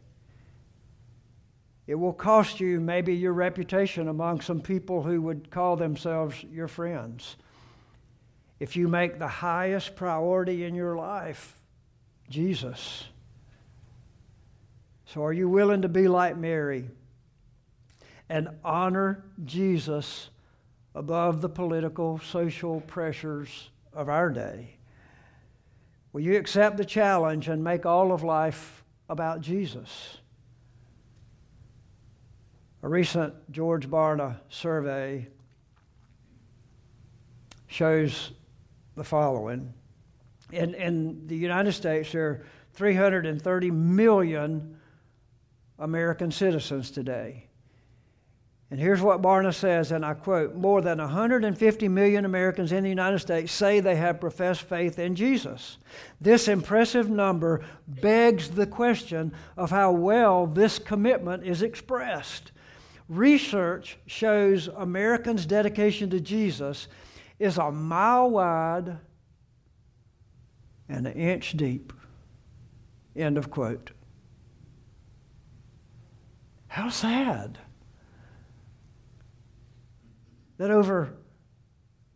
It 1.86 1.94
will 1.96 2.12
cost 2.12 2.60
you 2.60 2.80
maybe 2.80 3.14
your 3.14 3.32
reputation 3.32 4.08
among 4.08 4.40
some 4.40 4.60
people 4.60 5.02
who 5.02 5.20
would 5.22 5.50
call 5.50 5.76
themselves 5.76 6.42
your 6.44 6.68
friends. 6.68 7.36
If 8.60 8.76
you 8.76 8.88
make 8.88 9.18
the 9.18 9.28
highest 9.28 9.96
priority 9.96 10.64
in 10.64 10.74
your 10.74 10.96
life 10.96 11.60
Jesus. 12.32 13.04
So, 15.12 15.24
are 15.24 15.32
you 15.32 15.48
willing 15.48 15.82
to 15.82 15.88
be 15.88 16.08
like 16.08 16.36
Mary? 16.36 16.88
and 18.32 18.48
honor 18.64 19.22
Jesus 19.44 20.30
above 20.94 21.42
the 21.42 21.48
political, 21.50 22.18
social 22.18 22.80
pressures 22.80 23.68
of 23.92 24.08
our 24.08 24.30
day? 24.30 24.78
Will 26.14 26.22
you 26.22 26.38
accept 26.38 26.78
the 26.78 26.84
challenge 26.86 27.48
and 27.48 27.62
make 27.62 27.84
all 27.84 28.10
of 28.10 28.22
life 28.22 28.84
about 29.10 29.42
Jesus? 29.42 30.16
A 32.82 32.88
recent 32.88 33.34
George 33.52 33.86
Barna 33.86 34.36
survey 34.48 35.28
shows 37.66 38.32
the 38.96 39.04
following. 39.04 39.74
In, 40.52 40.72
in 40.72 41.26
the 41.26 41.36
United 41.36 41.72
States, 41.72 42.12
there 42.12 42.28
are 42.28 42.46
330 42.72 43.70
million 43.70 44.78
American 45.82 46.30
citizens 46.30 46.90
today. 46.90 47.48
And 48.70 48.80
here's 48.80 49.02
what 49.02 49.20
Barna 49.20 49.52
says, 49.52 49.92
and 49.92 50.02
I 50.02 50.14
quote 50.14 50.54
More 50.54 50.80
than 50.80 50.96
150 50.96 51.88
million 51.88 52.24
Americans 52.24 52.72
in 52.72 52.84
the 52.84 52.88
United 52.88 53.18
States 53.18 53.52
say 53.52 53.80
they 53.80 53.96
have 53.96 54.18
professed 54.18 54.62
faith 54.62 54.98
in 54.98 55.14
Jesus. 55.14 55.76
This 56.22 56.48
impressive 56.48 57.10
number 57.10 57.62
begs 57.86 58.48
the 58.48 58.66
question 58.66 59.34
of 59.58 59.70
how 59.70 59.92
well 59.92 60.46
this 60.46 60.78
commitment 60.78 61.44
is 61.44 61.60
expressed. 61.60 62.52
Research 63.10 63.98
shows 64.06 64.68
Americans' 64.68 65.44
dedication 65.44 66.08
to 66.08 66.18
Jesus 66.18 66.88
is 67.38 67.58
a 67.58 67.70
mile 67.70 68.30
wide 68.30 68.96
and 70.88 71.06
an 71.06 71.12
inch 71.12 71.56
deep. 71.58 71.92
End 73.14 73.36
of 73.36 73.50
quote. 73.50 73.90
How 76.72 76.88
sad 76.88 77.58
that 80.56 80.70
over 80.70 81.12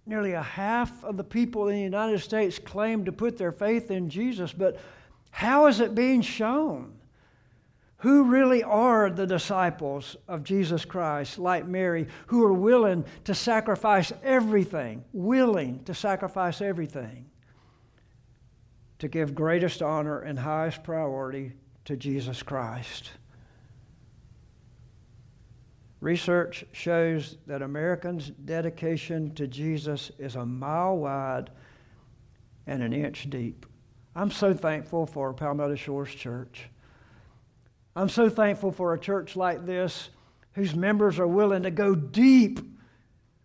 nearly 0.07 0.33
a 0.33 0.41
half 0.41 1.05
of 1.05 1.19
the 1.19 1.25
people 1.25 1.69
in 1.69 1.77
the 1.77 1.83
United 1.83 2.21
States 2.21 2.59
claim 2.59 3.05
to 3.05 3.13
put 3.13 3.37
their 3.37 3.53
faith 3.53 3.91
in 3.91 4.09
Jesus, 4.09 4.55
but 4.55 4.81
how 5.31 5.67
is 5.67 5.81
it 5.81 5.95
being 5.95 6.23
shown? 6.23 6.95
Who 7.99 8.25
really 8.25 8.63
are 8.63 9.11
the 9.11 9.27
disciples 9.27 10.17
of 10.27 10.43
Jesus 10.43 10.87
Christ, 10.87 11.39
like 11.39 11.67
Mary, 11.67 12.07
who 12.29 12.43
are 12.43 12.55
willing 12.55 13.05
to 13.25 13.35
sacrifice 13.35 14.11
everything, 14.25 15.05
willing 15.13 15.85
to 15.85 15.93
sacrifice 15.93 16.63
everything 16.63 17.27
to 19.01 19.09
give 19.09 19.35
greatest 19.35 19.83
honor 19.83 20.21
and 20.21 20.39
highest 20.39 20.83
priority 20.83 21.53
to 21.85 21.95
Jesus 21.95 22.43
Christ? 22.43 23.11
Research 26.07 26.65
shows 26.71 27.37
that 27.49 27.63
Americans' 27.63 28.31
dedication 28.31 29.35
to 29.35 29.49
Jesus 29.49 30.13
is 30.21 30.37
a 30.37 30.47
mile 30.47 30.97
wide 30.97 31.51
and 32.65 32.81
an 32.81 32.93
inch 32.93 33.29
deep. 33.29 33.67
I'm 34.15 34.31
so 34.31 34.55
thankful 34.55 35.07
for 35.07 35.35
Palmetto 35.35 35.75
Shores 35.75 36.15
Church. 36.15 36.69
I'm 37.97 38.09
so 38.09 38.29
thankful 38.29 38.71
for 38.71 38.95
a 38.95 39.01
church 39.01 39.35
like 39.35 39.67
this 39.67 40.11
whose 40.53 40.77
members 40.77 41.19
are 41.19 41.27
willing 41.27 41.65
to 41.65 41.73
go 41.73 41.97
deep 41.97 42.61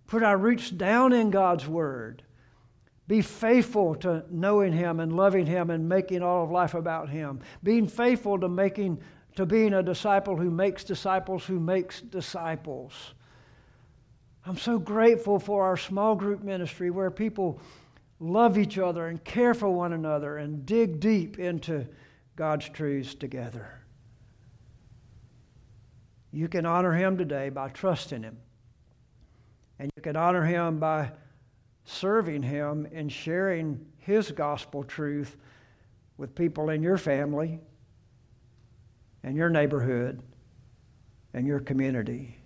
Put 0.05 0.21
our 0.21 0.37
roots 0.37 0.69
down 0.69 1.13
in 1.13 1.31
God's 1.31 1.67
Word. 1.67 2.21
Be 3.07 3.21
faithful 3.21 3.95
to 3.95 4.23
knowing 4.29 4.73
Him 4.73 4.99
and 4.99 5.15
loving 5.15 5.47
Him 5.47 5.71
and 5.71 5.89
making 5.89 6.21
all 6.21 6.43
of 6.43 6.51
life 6.51 6.75
about 6.75 7.09
Him. 7.09 7.39
Being 7.63 7.87
faithful 7.87 8.37
to 8.39 8.49
making 8.49 8.99
to 9.35 9.45
being 9.45 9.73
a 9.73 9.83
disciple 9.83 10.37
who 10.37 10.49
makes 10.49 10.83
disciples 10.83 11.45
who 11.45 11.59
makes 11.59 12.01
disciples. 12.01 13.13
I'm 14.45 14.57
so 14.57 14.79
grateful 14.79 15.39
for 15.39 15.63
our 15.65 15.77
small 15.77 16.15
group 16.15 16.43
ministry 16.43 16.89
where 16.89 17.11
people 17.11 17.59
love 18.19 18.57
each 18.57 18.77
other 18.77 19.07
and 19.07 19.23
care 19.23 19.53
for 19.53 19.69
one 19.69 19.93
another 19.93 20.37
and 20.37 20.65
dig 20.65 20.99
deep 20.99 21.39
into 21.39 21.87
God's 22.35 22.67
truths 22.69 23.15
together. 23.15 23.81
You 26.31 26.47
can 26.47 26.65
honor 26.65 26.93
Him 26.93 27.17
today 27.17 27.49
by 27.49 27.69
trusting 27.69 28.23
Him. 28.23 28.37
And 29.79 29.91
you 29.95 30.01
can 30.01 30.15
honor 30.15 30.43
Him 30.43 30.79
by 30.79 31.11
serving 31.83 32.43
Him 32.43 32.87
and 32.93 33.11
sharing 33.11 33.85
His 33.97 34.31
gospel 34.31 34.83
truth 34.83 35.37
with 36.17 36.35
people 36.35 36.69
in 36.69 36.81
your 36.81 36.97
family 36.97 37.59
and 39.23 39.35
your 39.35 39.49
neighborhood 39.49 40.21
and 41.33 41.47
your 41.47 41.59
community. 41.59 42.37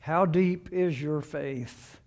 How 0.00 0.24
deep 0.24 0.68
is 0.72 1.00
your 1.00 1.20
faith 1.20 1.98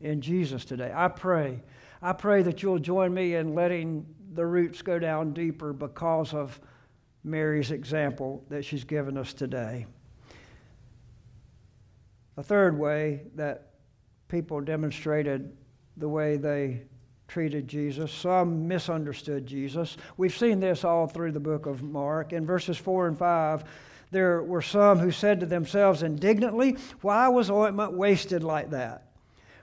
in 0.00 0.20
Jesus 0.20 0.64
today? 0.64 0.92
I 0.94 1.08
pray. 1.08 1.62
I 2.00 2.12
pray 2.12 2.42
that 2.42 2.62
you'll 2.62 2.78
join 2.78 3.12
me 3.12 3.34
in 3.34 3.54
letting 3.54 4.06
the 4.34 4.46
roots 4.46 4.82
go 4.82 4.98
down 4.98 5.32
deeper 5.32 5.72
because 5.72 6.34
of 6.34 6.60
Mary's 7.24 7.70
example 7.70 8.44
that 8.50 8.64
she's 8.64 8.84
given 8.84 9.16
us 9.16 9.32
today. 9.32 9.86
A 12.36 12.42
third 12.42 12.78
way 12.78 13.22
that 13.36 13.70
people 14.28 14.60
demonstrated 14.60 15.56
the 15.96 16.08
way 16.08 16.36
they 16.36 16.82
treated 17.28 17.68
Jesus. 17.68 18.12
Some 18.12 18.68
misunderstood 18.68 19.46
Jesus. 19.46 19.96
We've 20.16 20.36
seen 20.36 20.60
this 20.60 20.84
all 20.84 21.06
through 21.06 21.32
the 21.32 21.40
book 21.40 21.66
of 21.66 21.82
Mark. 21.82 22.32
In 22.32 22.46
verses 22.46 22.76
4 22.76 23.08
and 23.08 23.18
5, 23.18 23.64
there 24.10 24.42
were 24.42 24.62
some 24.62 24.98
who 24.98 25.10
said 25.10 25.40
to 25.40 25.46
themselves 25.46 26.02
indignantly, 26.02 26.76
Why 27.00 27.28
was 27.28 27.50
ointment 27.50 27.94
wasted 27.94 28.44
like 28.44 28.70
that? 28.70 29.08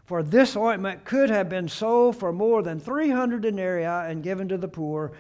For 0.04 0.24
this 0.24 0.58
ointment 0.58 1.06
could 1.06 1.30
have 1.30 1.48
been 1.48 1.70
sold 1.70 2.18
for 2.18 2.34
more 2.34 2.62
than 2.62 2.80
300 2.80 3.42
denarii 3.42 3.86
and 3.86 4.22
given 4.22 4.50
to 4.50 4.58
the 4.58 4.68
poor. 4.68 5.14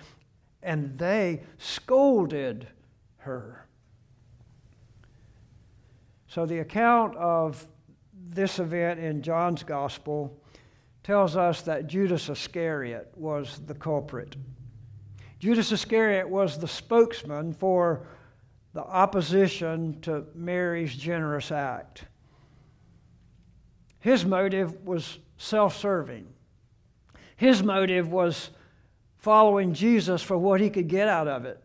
And 0.61 0.97
they 0.97 1.43
scolded 1.57 2.67
her. 3.19 3.65
So 6.27 6.45
the 6.45 6.59
account 6.59 7.15
of 7.15 7.65
this 8.13 8.59
event 8.59 8.99
in 8.99 9.21
John's 9.21 9.63
gospel 9.63 10.40
tells 11.03 11.35
us 11.35 11.61
that 11.63 11.87
Judas 11.87 12.29
Iscariot 12.29 13.11
was 13.15 13.59
the 13.65 13.73
culprit. 13.73 14.35
Judas 15.39 15.71
Iscariot 15.71 16.29
was 16.29 16.59
the 16.59 16.67
spokesman 16.67 17.53
for 17.53 18.05
the 18.73 18.83
opposition 18.83 19.99
to 20.01 20.25
Mary's 20.35 20.95
generous 20.95 21.51
act. 21.51 22.05
His 23.99 24.25
motive 24.25 24.85
was 24.85 25.19
self 25.37 25.77
serving. 25.77 26.27
His 27.35 27.63
motive 27.63 28.11
was 28.11 28.51
following 29.17 29.73
Jesus 29.73 30.21
for 30.21 30.37
what 30.37 30.61
he 30.61 30.69
could 30.69 30.87
get 30.87 31.07
out 31.07 31.27
of 31.27 31.45
it, 31.45 31.59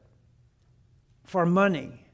for 1.24 1.44
money. 1.44 2.06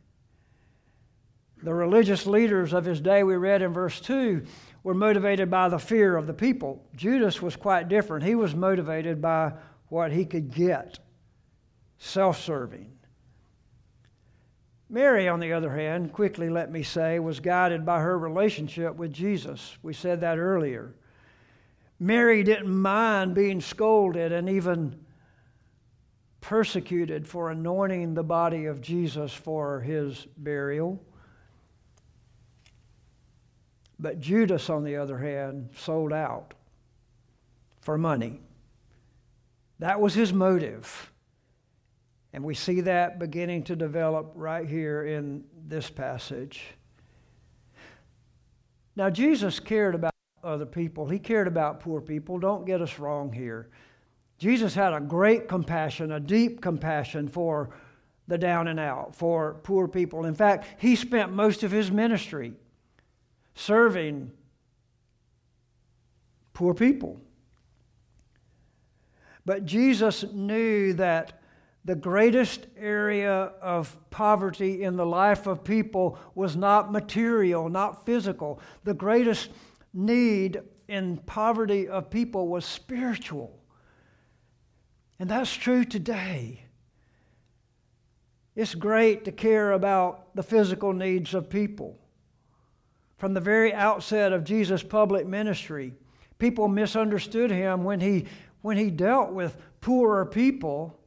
The 1.63 1.75
religious 1.75 2.27
leaders 2.27 2.73
of 2.73 2.85
his 2.85 3.01
day, 3.01 3.23
we 3.23 3.37
read 3.37 3.63
in 3.63 3.73
verse 3.73 4.01
2, 4.01 4.45
were 4.83 4.95
motivated 4.95 5.51
by 5.51 5.69
the 5.69 5.79
fear 5.79 6.17
of 6.17 6.27
the 6.27 6.35
people. 6.35 6.85
Judas 6.97 7.41
was 7.41 7.57
quite 7.57 7.89
different. 7.89 8.25
He 8.25 8.35
was 8.35 8.55
motivated 8.55 9.21
by 9.21 9.53
what 9.89 10.13
he 10.13 10.25
could 10.25 10.53
get, 10.53 10.99
self 11.99 12.41
serving. 12.41 12.91
Mary, 14.89 15.27
on 15.27 15.41
the 15.41 15.53
other 15.53 15.75
hand, 15.75 16.13
quickly 16.13 16.51
let 16.51 16.71
me 16.71 16.83
say, 16.83 17.19
was 17.19 17.41
guided 17.41 17.87
by 17.87 18.01
her 18.01 18.19
relationship 18.19 18.95
with 18.97 19.13
Jesus. 19.13 19.79
We 19.83 19.95
said 19.95 20.21
that 20.21 20.37
earlier. 20.37 20.95
Mary 21.99 22.43
didn't 22.43 22.69
mind 22.69 23.35
being 23.35 23.61
scolded 23.61 24.33
and 24.33 24.51
even 24.51 24.99
persecuted 26.43 27.27
for 27.27 27.51
anointing 27.51 28.15
the 28.15 28.23
body 28.23 28.67
of 28.67 28.83
Jesus 28.83 29.33
for 29.33 29.81
his 29.81 30.27
burial. 30.37 31.03
But 34.03 34.19
Judas, 34.19 34.69
on 34.69 34.83
the 34.83 34.97
other 34.97 35.19
hand, 35.19 35.71
sold 35.79 36.13
out 36.13 36.55
for 37.79 37.97
money. 37.97 38.41
That 39.79 40.01
was 40.01 40.13
his 40.13 40.33
motive. 40.33 41.13
And 42.33 42.43
we 42.43 42.55
see 42.55 42.81
that 42.81 43.21
beginning 43.21 43.63
to 43.65 43.77
develop 43.77 44.33
right 44.35 44.69
here 44.69 45.05
in 45.05 45.45
this 45.69 45.89
passage. 45.89 46.65
Now, 48.97 49.09
Jesus 49.09 49.61
cared 49.61 49.95
about 49.95 50.13
other 50.43 50.67
people, 50.67 51.07
he 51.07 51.21
cared 51.21 51.47
about 51.47 51.79
poor 51.79 52.01
people. 52.01 52.41
Don't 52.41 52.67
get 52.67 52.83
us 52.83 52.99
wrong 52.99 53.33
here. 53.33 53.69
Jesus 54.37 54.75
had 54.75 54.93
a 54.93 54.99
great 54.99 55.47
compassion, 55.47 56.11
a 56.11 56.19
deep 56.19 56.61
compassion 56.61 57.29
for 57.29 57.71
the 58.27 58.37
down 58.37 58.67
and 58.67 58.81
out, 58.81 59.15
for 59.15 59.61
poor 59.63 59.87
people. 59.87 60.25
In 60.25 60.35
fact, 60.35 60.67
he 60.81 60.97
spent 60.97 61.33
most 61.33 61.63
of 61.63 61.71
his 61.71 61.93
ministry 61.93 62.55
serving 63.55 64.31
poor 66.53 66.75
people. 66.75 67.21
But 69.45 69.65
Jesus 69.65 70.25
knew 70.33 70.93
that 70.95 71.41
the 71.85 71.97
greatest 71.97 72.69
area 72.77 73.53
of 73.61 73.97
poverty 74.11 74.85
in 74.85 74.97
the 74.97 75.07
life 75.07 75.47
of 75.47 75.65
people 75.65 76.19
was 76.35 76.57
not 76.57 76.93
material, 76.93 77.69
not 77.69 78.07
physical. 78.07 78.61
The 78.85 78.95
greatest 78.95 79.51
need 79.93 80.63
in 80.87 81.17
poverty 81.19 81.89
of 81.89 82.09
people 82.09 82.47
was 82.49 82.65
spiritual. 82.65 83.59
And 85.19 85.29
that's 85.29 85.53
true 85.53 85.85
today. 85.85 86.65
It's 88.55 88.75
great 88.75 89.25
to 89.25 89.33
care 89.33 89.73
about 89.73 90.37
the 90.37 90.43
physical 90.43 90.93
needs 90.93 91.35
of 91.35 91.49
people. 91.49 91.99
From 93.23 93.35
the 93.35 93.41
very 93.41 93.73
outset 93.73 94.33
of 94.33 94.43
Jesus' 94.43 94.83
public 94.83 95.29
ministry, 95.29 95.95
people 96.41 96.67
misunderstood 96.67 97.53
him 97.53 97.85
when 97.85 98.01
he, 98.01 98.25
when 98.63 98.77
he 98.77 98.91
dealt 98.91 99.31
with 99.31 99.57
poorer 99.81 100.27
people, 100.27 100.99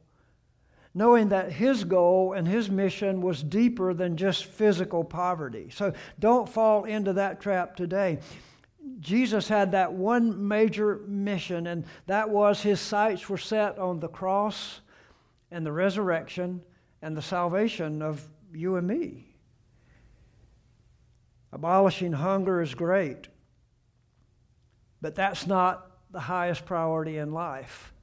knowing 0.94 1.28
that 1.28 1.52
his 1.52 1.84
goal 1.84 2.32
and 2.32 2.48
his 2.48 2.70
mission 2.70 3.20
was 3.22 3.44
deeper 3.44 3.94
than 3.94 4.16
just 4.16 4.46
physical 4.46 5.04
poverty. 5.04 5.68
So 5.70 5.92
don't 6.18 6.48
fall 6.48 6.86
into 6.86 7.12
that 7.12 7.42
trap 7.42 7.76
today. 7.76 8.20
Jesus 9.02 9.50
had 9.50 9.72
that 9.72 9.92
one 9.92 10.48
major 10.48 11.02
mission, 11.08 11.68
and 11.68 11.84
that 12.08 12.30
was 12.30 12.62
his 12.62 12.80
sights 12.80 13.28
were 13.28 13.38
set 13.38 13.78
on 13.78 14.00
the 14.00 14.08
cross 14.08 14.80
and 15.52 15.66
the 15.66 15.74
resurrection 15.74 16.62
and 17.02 17.18
the 17.18 17.22
salvation 17.22 18.02
of 18.02 18.26
you 18.54 18.78
and 18.78 18.88
me. 18.88 19.35
Abolishing 21.56 22.12
hunger 22.12 22.62
is 22.62 22.76
great, 22.76 23.30
but 25.02 25.16
that's 25.16 25.48
not 25.48 25.90
the 26.12 26.20
highest 26.20 26.66
priority 26.66 27.18
in 27.18 27.32
life. 27.32 27.94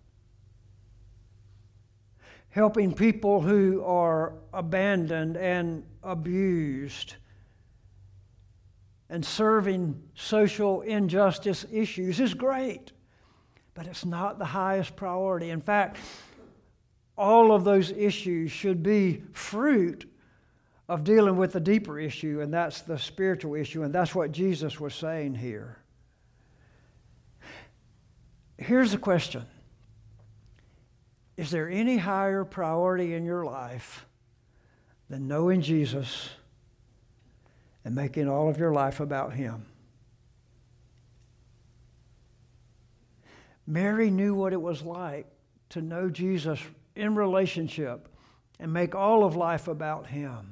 Helping 2.48 2.94
people 2.94 3.42
who 3.42 3.84
are 3.84 4.32
abandoned 4.54 5.36
and 5.36 5.84
abused 6.02 7.16
and 9.10 9.22
serving 9.22 10.02
social 10.14 10.80
injustice 10.80 11.66
issues 11.70 12.20
is 12.20 12.32
great, 12.32 12.92
but 13.74 13.86
it's 13.86 14.06
not 14.06 14.38
the 14.38 14.46
highest 14.46 14.96
priority. 14.96 15.50
In 15.50 15.60
fact, 15.60 15.98
all 17.18 17.52
of 17.52 17.64
those 17.64 17.90
issues 17.90 18.50
should 18.50 18.82
be 18.82 19.22
fruit 19.32 20.10
of 20.88 21.04
dealing 21.04 21.36
with 21.36 21.52
the 21.52 21.60
deeper 21.60 21.98
issue, 21.98 22.40
and 22.40 22.52
that's 22.52 22.82
the 22.82 22.98
spiritual 22.98 23.54
issue, 23.54 23.82
and 23.82 23.94
that's 23.94 24.14
what 24.14 24.32
Jesus 24.32 24.80
was 24.80 24.94
saying 24.94 25.34
here. 25.34 25.78
Here's 28.58 28.92
the 28.92 28.98
question 28.98 29.46
Is 31.36 31.50
there 31.50 31.68
any 31.68 31.96
higher 31.96 32.44
priority 32.44 33.14
in 33.14 33.24
your 33.24 33.44
life 33.44 34.06
than 35.08 35.28
knowing 35.28 35.62
Jesus 35.62 36.30
and 37.84 37.94
making 37.94 38.28
all 38.28 38.48
of 38.48 38.58
your 38.58 38.72
life 38.72 39.00
about 39.00 39.34
Him? 39.34 39.66
Mary 43.66 44.10
knew 44.10 44.34
what 44.34 44.52
it 44.52 44.60
was 44.60 44.82
like 44.82 45.26
to 45.70 45.80
know 45.80 46.10
Jesus 46.10 46.60
in 46.94 47.14
relationship 47.14 48.08
and 48.58 48.72
make 48.72 48.94
all 48.94 49.24
of 49.24 49.36
life 49.36 49.68
about 49.68 50.06
Him. 50.06 50.51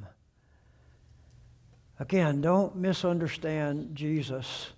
Again, 2.01 2.41
don't 2.41 2.77
misunderstand 2.77 3.95
Jesus. 3.95 4.71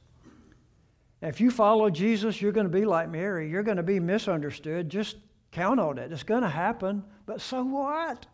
If 1.23 1.41
you 1.41 1.53
follow 1.53 1.89
Jesus, 1.89 2.43
you're 2.43 2.51
going 2.51 2.67
to 2.67 2.73
be 2.73 2.85
like 2.85 3.09
Mary. 3.09 3.49
You're 3.49 3.63
going 3.63 3.77
to 3.77 3.85
be 3.85 4.01
misunderstood. 4.01 4.91
Just 4.91 5.17
count 5.53 5.79
on 5.79 5.99
it. 5.99 6.11
It's 6.11 6.25
going 6.25 6.43
to 6.43 6.49
happen. 6.49 7.05
But 7.25 7.41
so 7.41 7.63
what? 7.63 8.27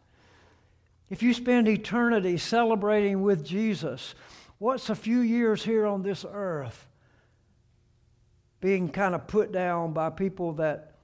If 1.11 1.23
you 1.23 1.35
spend 1.35 1.69
eternity 1.69 2.39
celebrating 2.39 3.21
with 3.21 3.45
Jesus, 3.45 4.15
what's 4.57 4.89
a 4.89 4.95
few 4.95 5.21
years 5.21 5.63
here 5.63 5.85
on 5.87 6.03
this 6.03 6.25
earth 6.27 6.87
being 8.63 8.89
kind 8.89 9.15
of 9.15 9.27
put 9.27 9.53
down 9.53 9.93
by 9.93 10.09
people 10.09 10.55
that 10.55 10.95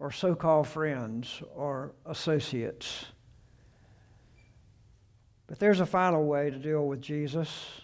are 0.00 0.10
so 0.10 0.34
called 0.34 0.66
friends 0.66 1.40
or 1.54 1.92
associates? 2.04 3.04
But 5.52 5.58
there's 5.58 5.80
a 5.80 5.86
final 5.86 6.24
way 6.24 6.48
to 6.48 6.56
deal 6.56 6.86
with 6.86 7.02
Jesus. 7.02 7.82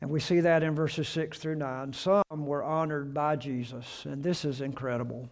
And 0.00 0.08
we 0.08 0.20
see 0.20 0.40
that 0.40 0.62
in 0.62 0.74
verses 0.74 1.06
6 1.06 1.38
through 1.38 1.56
9. 1.56 1.92
Some 1.92 2.24
were 2.30 2.64
honored 2.64 3.12
by 3.12 3.36
Jesus, 3.36 4.06
and 4.06 4.22
this 4.22 4.46
is 4.46 4.62
incredible. 4.62 5.28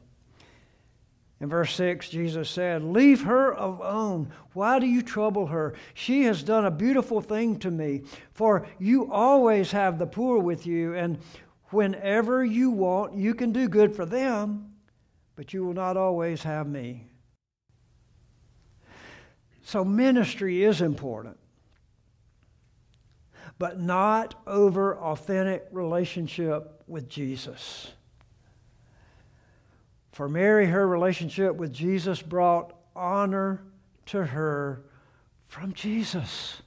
In 1.40 1.48
verse 1.48 1.74
6, 1.76 2.10
Jesus 2.10 2.50
said, 2.50 2.84
Leave 2.84 3.22
her 3.22 3.52
alone. 3.52 4.32
Why 4.52 4.78
do 4.78 4.84
you 4.84 5.00
trouble 5.00 5.46
her? 5.46 5.72
She 5.94 6.24
has 6.24 6.42
done 6.42 6.66
a 6.66 6.70
beautiful 6.70 7.22
thing 7.22 7.58
to 7.60 7.70
me. 7.70 8.02
For 8.34 8.66
you 8.78 9.10
always 9.10 9.72
have 9.72 9.98
the 9.98 10.06
poor 10.06 10.40
with 10.40 10.66
you, 10.66 10.94
and 10.94 11.16
whenever 11.70 12.44
you 12.44 12.70
want, 12.70 13.14
you 13.14 13.34
can 13.34 13.50
do 13.50 13.66
good 13.66 13.96
for 13.96 14.04
them, 14.04 14.74
but 15.36 15.54
you 15.54 15.64
will 15.64 15.72
not 15.72 15.96
always 15.96 16.42
have 16.42 16.66
me. 16.66 17.06
So, 19.62 19.84
ministry 19.84 20.64
is 20.64 20.80
important, 20.80 21.38
but 23.58 23.80
not 23.80 24.34
over 24.46 24.96
authentic 24.98 25.66
relationship 25.70 26.82
with 26.88 27.08
Jesus. 27.08 27.92
For 30.10 30.28
Mary, 30.28 30.66
her 30.66 30.86
relationship 30.86 31.56
with 31.56 31.72
Jesus 31.72 32.20
brought 32.20 32.74
honor 32.94 33.62
to 34.06 34.26
her 34.26 34.82
from 35.46 35.72
Jesus. 35.72 36.60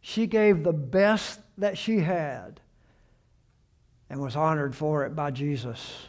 She 0.00 0.26
gave 0.26 0.62
the 0.62 0.72
best 0.72 1.40
that 1.56 1.76
she 1.76 1.98
had 2.00 2.60
and 4.10 4.20
was 4.20 4.36
honored 4.36 4.74
for 4.76 5.04
it 5.04 5.14
by 5.14 5.30
Jesus. 5.30 6.06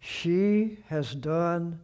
She 0.00 0.78
has 0.88 1.14
done 1.14 1.80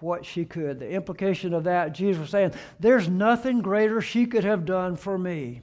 what 0.00 0.24
she 0.24 0.44
could. 0.44 0.78
The 0.78 0.90
implication 0.90 1.54
of 1.54 1.64
that, 1.64 1.92
Jesus 1.92 2.20
was 2.20 2.30
saying, 2.30 2.54
There's 2.78 3.08
nothing 3.08 3.60
greater 3.60 4.00
she 4.00 4.26
could 4.26 4.44
have 4.44 4.64
done 4.64 4.96
for 4.96 5.18
me. 5.18 5.62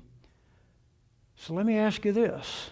So 1.35 1.53
let 1.53 1.65
me 1.65 1.77
ask 1.77 2.03
you 2.05 2.11
this 2.11 2.71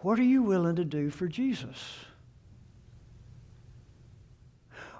What 0.00 0.18
are 0.18 0.24
you 0.24 0.42
willing 0.42 0.76
to 0.76 0.84
do 0.84 1.10
for 1.10 1.26
Jesus? 1.26 1.78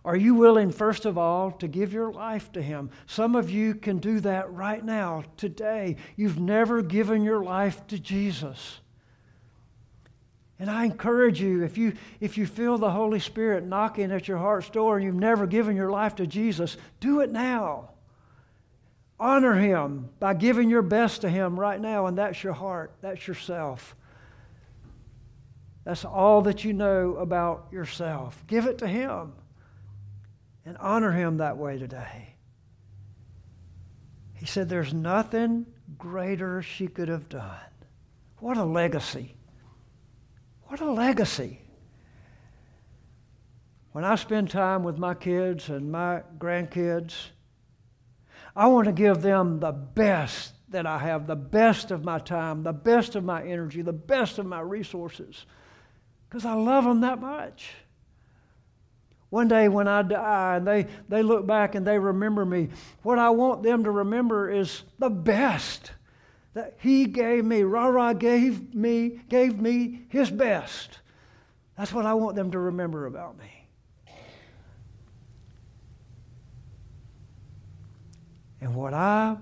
Are 0.04 0.16
you 0.16 0.34
willing, 0.34 0.70
first 0.70 1.04
of 1.04 1.18
all, 1.18 1.50
to 1.52 1.68
give 1.68 1.92
your 1.92 2.10
life 2.10 2.50
to 2.52 2.62
Him? 2.62 2.90
Some 3.06 3.34
of 3.34 3.50
you 3.50 3.74
can 3.74 3.98
do 3.98 4.20
that 4.20 4.50
right 4.50 4.82
now, 4.82 5.24
today. 5.36 5.96
You've 6.16 6.38
never 6.38 6.80
given 6.80 7.22
your 7.22 7.42
life 7.42 7.86
to 7.88 7.98
Jesus. 7.98 8.80
And 10.60 10.68
I 10.68 10.84
encourage 10.84 11.40
you, 11.40 11.62
if 11.62 11.78
you, 11.78 11.92
if 12.20 12.36
you 12.36 12.46
feel 12.46 12.78
the 12.78 12.90
Holy 12.90 13.20
Spirit 13.20 13.64
knocking 13.64 14.10
at 14.10 14.26
your 14.26 14.38
heart's 14.38 14.70
door 14.70 14.96
and 14.96 15.04
you've 15.04 15.14
never 15.14 15.46
given 15.46 15.76
your 15.76 15.90
life 15.90 16.16
to 16.16 16.26
Jesus, 16.26 16.76
do 16.98 17.20
it 17.20 17.30
now. 17.30 17.90
Honor 19.20 19.54
Him 19.54 20.10
by 20.18 20.34
giving 20.34 20.68
your 20.68 20.82
best 20.82 21.20
to 21.20 21.28
Him 21.28 21.58
right 21.58 21.80
now, 21.80 22.06
and 22.06 22.18
that's 22.18 22.42
your 22.42 22.52
heart, 22.52 22.92
that's 23.00 23.26
yourself. 23.26 23.94
That's 25.84 26.04
all 26.04 26.42
that 26.42 26.64
you 26.64 26.72
know 26.72 27.14
about 27.16 27.68
yourself. 27.72 28.42
Give 28.46 28.66
it 28.66 28.78
to 28.78 28.86
Him 28.86 29.32
and 30.64 30.76
honor 30.78 31.12
Him 31.12 31.38
that 31.38 31.56
way 31.56 31.78
today. 31.78 32.34
He 34.34 34.46
said, 34.46 34.68
There's 34.68 34.92
nothing 34.92 35.66
greater 35.96 36.62
she 36.62 36.88
could 36.88 37.08
have 37.08 37.28
done. 37.28 37.58
What 38.38 38.56
a 38.56 38.64
legacy. 38.64 39.37
What 40.68 40.80
a 40.80 40.90
legacy. 40.90 41.60
When 43.92 44.04
I 44.04 44.14
spend 44.16 44.50
time 44.50 44.84
with 44.84 44.98
my 44.98 45.14
kids 45.14 45.70
and 45.70 45.90
my 45.90 46.22
grandkids, 46.38 47.14
I 48.54 48.66
want 48.66 48.86
to 48.86 48.92
give 48.92 49.22
them 49.22 49.60
the 49.60 49.72
best 49.72 50.52
that 50.68 50.86
I 50.86 50.98
have, 50.98 51.26
the 51.26 51.36
best 51.36 51.90
of 51.90 52.04
my 52.04 52.18
time, 52.18 52.62
the 52.62 52.72
best 52.72 53.16
of 53.16 53.24
my 53.24 53.42
energy, 53.42 53.80
the 53.80 53.92
best 53.92 54.38
of 54.38 54.44
my 54.44 54.60
resources, 54.60 55.46
because 56.28 56.44
I 56.44 56.52
love 56.52 56.84
them 56.84 57.00
that 57.00 57.18
much. 57.18 57.70
One 59.30 59.48
day 59.48 59.68
when 59.68 59.88
I 59.88 60.02
die 60.02 60.56
and 60.56 60.66
they, 60.66 60.86
they 61.08 61.22
look 61.22 61.46
back 61.46 61.74
and 61.74 61.86
they 61.86 61.98
remember 61.98 62.44
me, 62.44 62.68
what 63.02 63.18
I 63.18 63.30
want 63.30 63.62
them 63.62 63.84
to 63.84 63.90
remember 63.90 64.50
is 64.50 64.82
the 64.98 65.10
best 65.10 65.92
that 66.58 66.74
he 66.78 67.04
gave 67.04 67.44
me. 67.44 67.62
Rara 67.62 68.12
gave 68.14 68.74
me, 68.74 69.20
gave 69.28 69.60
me 69.60 70.00
his 70.08 70.28
best. 70.28 70.98
That's 71.76 71.92
what 71.92 72.04
I 72.04 72.14
want 72.14 72.34
them 72.34 72.50
to 72.50 72.58
remember 72.58 73.06
about 73.06 73.38
me. 73.38 73.68
And 78.60 78.74
what 78.74 78.92
I 78.92 79.36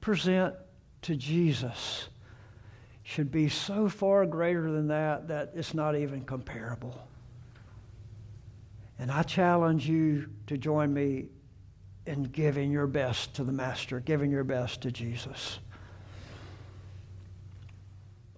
present 0.00 0.54
to 1.02 1.16
Jesus 1.16 2.08
should 3.02 3.30
be 3.30 3.50
so 3.50 3.90
far 3.90 4.24
greater 4.24 4.72
than 4.72 4.88
that 4.88 5.28
that 5.28 5.52
it's 5.54 5.74
not 5.74 5.96
even 5.96 6.24
comparable. 6.24 7.06
And 8.98 9.10
I 9.10 9.22
challenge 9.22 9.86
you 9.86 10.30
to 10.46 10.56
join 10.56 10.94
me 10.94 11.26
in 12.06 12.22
giving 12.22 12.70
your 12.70 12.86
best 12.86 13.34
to 13.34 13.44
the 13.44 13.52
Master, 13.52 14.00
giving 14.00 14.30
your 14.30 14.44
best 14.44 14.80
to 14.80 14.90
Jesus. 14.90 15.58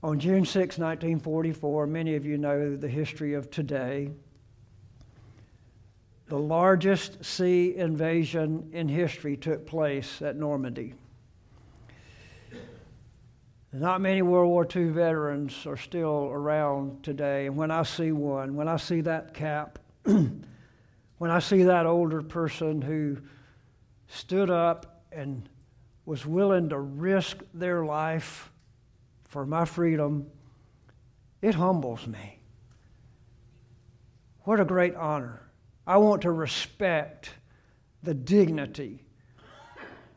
On 0.03 0.19
June 0.19 0.47
6, 0.47 0.79
1944, 0.79 1.87
many 1.87 2.17
of 2.17 2.25
you 2.25 2.39
know 2.39 2.75
the 2.75 2.89
history 2.89 3.35
of 3.35 3.51
today. 3.51 4.11
The 6.29 6.39
largest 6.39 7.23
sea 7.23 7.77
invasion 7.77 8.71
in 8.73 8.89
history 8.89 9.37
took 9.37 9.67
place 9.67 10.23
at 10.23 10.37
Normandy. 10.37 10.95
Not 13.75 14.01
many 14.01 14.23
World 14.23 14.49
War 14.49 14.67
II 14.75 14.87
veterans 14.87 15.67
are 15.67 15.77
still 15.77 16.31
around 16.33 17.05
today. 17.05 17.45
And 17.47 17.57
when 17.57 17.71
I 17.71 17.83
see 17.83 18.11
one, 18.11 18.57
when 18.57 18.69
I 18.69 18.79
see 18.79 19.03
that 19.03 19.35
cap, 19.35 19.79
when 20.05 20.41
I 21.21 21.41
see 21.41 21.65
that 21.65 21.85
older 21.85 22.23
person 22.23 22.81
who 22.81 23.19
stood 24.09 24.49
up 24.49 25.03
and 25.13 25.47
was 26.07 26.25
willing 26.25 26.71
to 26.71 26.79
risk 26.81 27.43
their 27.53 27.85
life 27.85 28.51
for 29.31 29.47
my 29.47 29.64
freedom, 29.64 30.27
it 31.40 31.55
humbles 31.55 32.05
me. 32.09 32.40
What 34.40 34.59
a 34.59 34.64
great 34.64 34.97
honor. 34.97 35.40
I 35.87 35.99
want 35.99 36.23
to 36.23 36.33
respect 36.33 37.31
the 38.03 38.12
dignity 38.12 39.05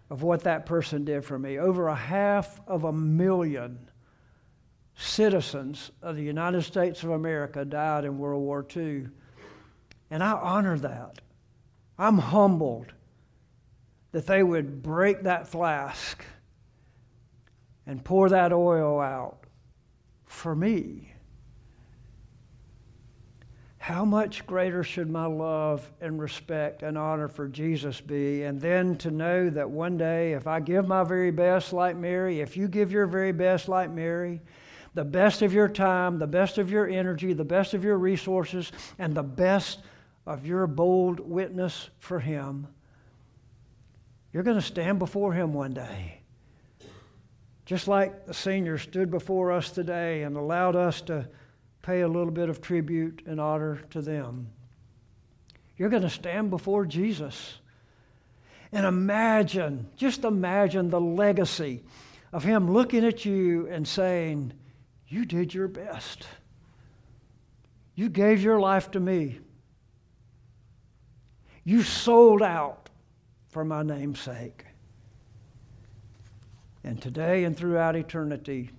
of 0.10 0.24
what 0.24 0.42
that 0.46 0.66
person 0.66 1.06
did 1.06 1.24
for 1.24 1.38
me. 1.38 1.60
Over 1.60 1.90
a 1.90 1.96
half 1.96 2.60
of 2.66 2.86
a 2.86 2.92
million 2.92 3.88
citizens 4.96 5.92
of 6.02 6.16
the 6.16 6.24
United 6.24 6.64
States 6.64 7.04
of 7.04 7.12
America 7.12 7.64
died 7.64 8.06
in 8.06 8.18
World 8.18 8.42
War 8.42 8.66
II. 8.76 9.10
And 10.10 10.24
I 10.24 10.32
honor 10.32 10.80
that. 10.80 11.22
I'm 12.00 12.18
humbled 12.18 12.94
that 14.12 14.26
they 14.26 14.42
would 14.42 14.82
break 14.82 15.22
that 15.22 15.48
flask 15.48 16.26
and 17.86 18.04
pour 18.04 18.30
that 18.30 18.54
oil 18.54 19.00
out 19.00 19.46
for 20.26 20.56
me. 20.56 21.14
How 23.84 24.06
much 24.06 24.48
greater 24.48 24.82
should 24.82 25.10
my 25.10 25.26
love 25.26 25.92
and 26.00 26.18
respect 26.18 26.84
and 26.84 26.98
honor 26.98 27.28
for 27.28 27.50
Jesus 27.50 28.00
be? 28.00 28.44
And 28.44 28.62
then 28.62 28.96
to 29.00 29.12
know 29.12 29.50
that 29.50 29.70
one 29.70 29.98
day, 29.98 30.32
if 30.32 30.48
I 30.48 30.62
give 30.62 30.88
my 30.88 31.04
very 31.04 31.32
best 31.32 31.74
like 31.74 31.98
Mary, 31.98 32.40
if 32.40 32.56
you 32.56 32.70
give 32.70 32.94
your 32.94 33.06
very 33.06 33.34
best 33.34 33.68
like 33.68 33.92
Mary, 33.92 34.40
the 34.94 35.04
best 35.04 35.42
of 35.42 35.52
your 35.52 35.68
time, 35.68 36.18
the 36.18 36.28
best 36.28 36.58
of 36.58 36.72
your 36.72 36.88
energy, 36.88 37.34
the 37.34 37.44
best 37.44 37.74
of 37.74 37.84
your 37.84 37.98
resources, 37.98 38.72
and 39.00 39.14
the 39.14 39.22
best 39.22 39.82
of 40.26 40.46
your 40.46 40.66
bold 40.66 41.20
witness 41.20 41.90
for 42.00 42.22
Him, 42.22 42.68
you're 44.32 44.44
going 44.44 44.56
to 44.56 44.62
stand 44.62 44.98
before 44.98 45.34
Him 45.34 45.54
one 45.54 45.74
day. 45.74 46.23
Just 47.66 47.88
like 47.88 48.26
the 48.26 48.34
seniors 48.34 48.82
stood 48.82 49.10
before 49.10 49.52
us 49.52 49.72
today 49.72 50.24
and 50.24 50.36
allowed 50.36 50.76
us 50.76 51.02
to 51.02 51.28
pay 51.82 52.02
a 52.02 52.08
little 52.08 52.32
bit 52.32 52.50
of 52.50 52.62
tribute 52.62 53.22
and 53.26 53.40
honor 53.40 53.82
to 53.92 54.02
them. 54.02 54.50
You're 55.78 55.90
going 55.90 56.04
to 56.04 56.10
stand 56.10 56.50
before 56.50 56.86
Jesus 56.86 57.60
And 58.74 58.88
imagine, 58.88 59.88
just 59.96 60.24
imagine 60.24 60.90
the 60.90 61.00
legacy 61.00 61.84
of 62.34 62.44
him 62.44 62.72
looking 62.72 63.06
at 63.06 63.24
you 63.24 63.68
and 63.68 63.88
saying, 63.88 64.54
You 65.08 65.26
did 65.26 65.54
your 65.54 65.68
best. 65.68 66.26
You 67.94 68.10
gave 68.10 68.42
your 68.42 68.60
life 68.60 68.90
to 68.92 69.00
me. 69.00 69.40
You 71.64 71.84
sold 71.84 72.42
out 72.42 72.90
for 73.50 73.64
my 73.64 73.84
name's 73.84 74.20
sake. 74.20 74.66
And 76.84 77.02
today 77.02 77.44
and 77.46 77.56
throughout 77.56 77.96
eternity, 77.96 78.72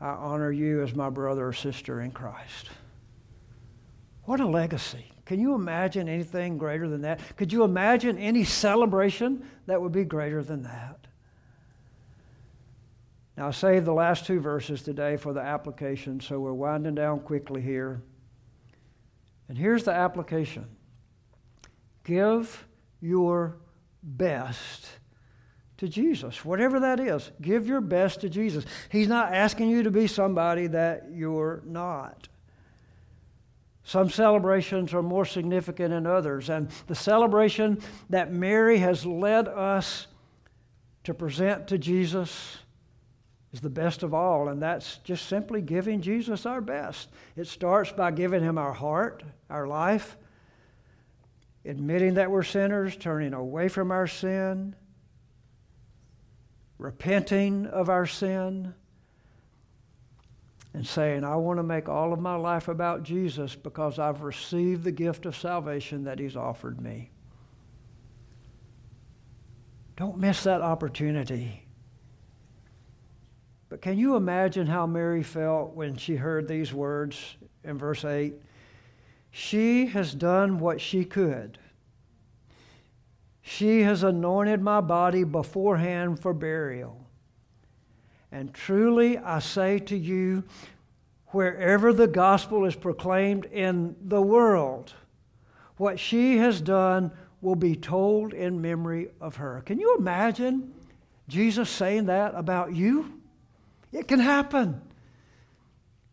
I 0.00 0.08
honor 0.08 0.52
you 0.52 0.82
as 0.82 0.94
my 0.94 1.08
brother 1.08 1.48
or 1.48 1.52
sister 1.52 2.00
in 2.00 2.10
Christ. 2.10 2.68
What 4.24 4.40
a 4.40 4.46
legacy. 4.46 5.06
Can 5.24 5.40
you 5.40 5.54
imagine 5.54 6.08
anything 6.08 6.58
greater 6.58 6.88
than 6.88 7.02
that? 7.02 7.20
Could 7.36 7.52
you 7.52 7.64
imagine 7.64 8.18
any 8.18 8.44
celebration 8.44 9.44
that 9.66 9.80
would 9.80 9.92
be 9.92 10.04
greater 10.04 10.42
than 10.42 10.62
that? 10.64 11.06
Now, 13.36 13.48
I 13.48 13.50
saved 13.50 13.86
the 13.86 13.92
last 13.92 14.24
two 14.24 14.40
verses 14.40 14.82
today 14.82 15.16
for 15.16 15.32
the 15.32 15.40
application, 15.40 16.20
so 16.20 16.40
we're 16.40 16.54
winding 16.54 16.94
down 16.94 17.20
quickly 17.20 17.60
here. 17.60 18.02
And 19.48 19.58
here's 19.58 19.84
the 19.84 19.92
application 19.92 20.66
Give 22.04 22.66
your 23.00 23.56
best 24.02 24.86
to 25.78 25.88
Jesus, 25.88 26.44
whatever 26.44 26.80
that 26.80 27.00
is. 27.00 27.30
Give 27.40 27.66
your 27.66 27.80
best 27.80 28.22
to 28.22 28.28
Jesus. 28.28 28.64
He's 28.90 29.08
not 29.08 29.34
asking 29.34 29.68
you 29.68 29.82
to 29.82 29.90
be 29.90 30.06
somebody 30.06 30.68
that 30.68 31.08
you're 31.12 31.62
not. 31.66 32.28
Some 33.84 34.10
celebrations 34.10 34.92
are 34.94 35.02
more 35.02 35.24
significant 35.24 35.90
than 35.90 36.06
others. 36.06 36.50
And 36.50 36.70
the 36.86 36.94
celebration 36.94 37.80
that 38.10 38.32
Mary 38.32 38.78
has 38.78 39.06
led 39.06 39.46
us 39.48 40.08
to 41.04 41.14
present 41.14 41.68
to 41.68 41.78
Jesus 41.78 42.58
is 43.52 43.60
the 43.60 43.70
best 43.70 44.02
of 44.02 44.12
all, 44.12 44.48
and 44.48 44.60
that's 44.60 44.98
just 44.98 45.28
simply 45.28 45.62
giving 45.62 46.00
Jesus 46.00 46.46
our 46.46 46.60
best. 46.60 47.08
It 47.36 47.46
starts 47.46 47.92
by 47.92 48.10
giving 48.10 48.42
Him 48.42 48.58
our 48.58 48.72
heart, 48.72 49.22
our 49.48 49.68
life, 49.68 50.16
admitting 51.64 52.14
that 52.14 52.30
we're 52.30 52.42
sinners, 52.42 52.96
turning 52.96 53.34
away 53.34 53.68
from 53.68 53.92
our 53.92 54.08
sin, 54.08 54.74
repenting 56.78 57.66
of 57.66 57.88
our 57.88 58.06
sin 58.06 58.74
and 60.74 60.86
saying, 60.86 61.24
I 61.24 61.36
want 61.36 61.58
to 61.58 61.62
make 61.62 61.88
all 61.88 62.12
of 62.12 62.20
my 62.20 62.36
life 62.36 62.68
about 62.68 63.02
Jesus 63.02 63.54
because 63.54 63.98
I've 63.98 64.22
received 64.22 64.84
the 64.84 64.92
gift 64.92 65.24
of 65.24 65.34
salvation 65.34 66.04
that 66.04 66.18
He's 66.18 66.36
offered 66.36 66.80
me. 66.80 67.10
Don't 69.96 70.18
miss 70.18 70.42
that 70.42 70.60
opportunity. 70.60 71.62
But 73.68 73.80
can 73.80 73.98
you 73.98 74.16
imagine 74.16 74.66
how 74.66 74.86
Mary 74.86 75.22
felt 75.22 75.74
when 75.74 75.96
she 75.96 76.16
heard 76.16 76.46
these 76.46 76.72
words 76.72 77.36
in 77.64 77.78
verse 77.78 78.04
8? 78.04 78.34
She 79.30 79.86
has 79.86 80.14
done 80.14 80.58
what 80.58 80.80
she 80.80 81.04
could. 81.04 81.58
She 83.48 83.82
has 83.82 84.02
anointed 84.02 84.60
my 84.60 84.80
body 84.80 85.22
beforehand 85.22 86.18
for 86.18 86.34
burial. 86.34 87.06
And 88.32 88.52
truly 88.52 89.18
I 89.18 89.38
say 89.38 89.78
to 89.78 89.96
you, 89.96 90.42
wherever 91.28 91.92
the 91.92 92.08
gospel 92.08 92.64
is 92.64 92.74
proclaimed 92.74 93.44
in 93.44 93.94
the 94.02 94.20
world, 94.20 94.94
what 95.76 96.00
she 96.00 96.38
has 96.38 96.60
done 96.60 97.12
will 97.40 97.54
be 97.54 97.76
told 97.76 98.34
in 98.34 98.60
memory 98.60 99.10
of 99.20 99.36
her. 99.36 99.62
Can 99.64 99.78
you 99.78 99.94
imagine 99.96 100.74
Jesus 101.28 101.70
saying 101.70 102.06
that 102.06 102.34
about 102.34 102.74
you? 102.74 103.22
It 103.92 104.08
can 104.08 104.18
happen. 104.18 104.80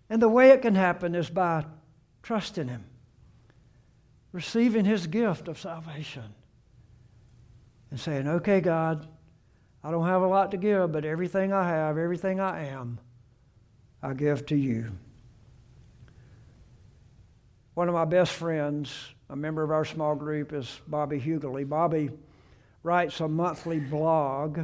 And 0.07 0.21
the 0.21 0.29
way 0.29 0.51
it 0.51 0.61
can 0.61 0.75
happen 0.75 1.15
is 1.15 1.31
by 1.31 1.65
trusting 2.21 2.67
Him, 2.67 2.86
receiving 4.31 4.86
His 4.86 5.07
gift 5.07 5.47
of 5.47 5.59
salvation, 5.59 6.36
and 7.94 8.00
saying, 8.00 8.28
Okay, 8.28 8.60
God, 8.60 9.08
I 9.84 9.91
don't 9.91 10.08
have 10.08 10.24
a 10.24 10.28
lot 10.28 10.50
to 10.50 10.58
give, 10.58 10.91
but 10.91 11.06
everything 11.06 11.54
I 11.54 11.70
have, 11.70 11.96
everything 11.96 12.39
I 12.39 12.70
am, 12.70 12.98
I 14.02 14.16
give 14.16 14.48
to 14.48 14.56
you. 14.56 14.94
One 17.76 17.88
of 17.88 17.94
my 17.94 18.06
best 18.06 18.32
friends, 18.32 18.91
a 19.30 19.36
member 19.36 19.62
of 19.62 19.70
our 19.70 19.86
small 19.86 20.16
group, 20.16 20.54
is 20.54 20.82
Bobby 20.88 21.20
Hughley. 21.20 21.70
Bobby 21.70 22.10
writes 22.82 23.20
a 23.20 23.28
monthly 23.28 23.80
blog, 23.80 24.62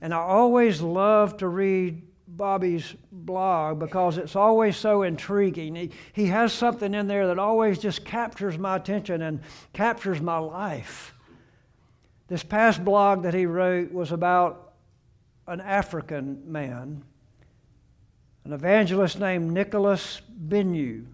and 0.00 0.14
I 0.14 0.20
always 0.20 0.80
love 0.80 1.36
to 1.38 1.48
read 1.48 2.00
Bobby's 2.26 2.94
blog 3.12 3.80
because 3.80 4.16
it's 4.16 4.34
always 4.34 4.78
so 4.78 5.02
intriguing. 5.02 5.74
He, 5.74 5.90
he 6.14 6.26
has 6.28 6.54
something 6.54 6.94
in 6.94 7.06
there 7.06 7.26
that 7.26 7.38
always 7.38 7.78
just 7.78 8.06
captures 8.06 8.56
my 8.56 8.76
attention 8.76 9.20
and 9.20 9.40
captures 9.74 10.22
my 10.22 10.38
life. 10.38 11.14
This 12.30 12.44
past 12.44 12.84
blog 12.84 13.24
that 13.24 13.34
he 13.34 13.44
wrote 13.44 13.90
was 13.90 14.12
about 14.12 14.74
an 15.48 15.60
African 15.60 16.40
man, 16.46 17.02
an 18.44 18.52
evangelist 18.52 19.18
named 19.18 19.50
Nicholas 19.50 20.22
Bhengu, 20.46 21.06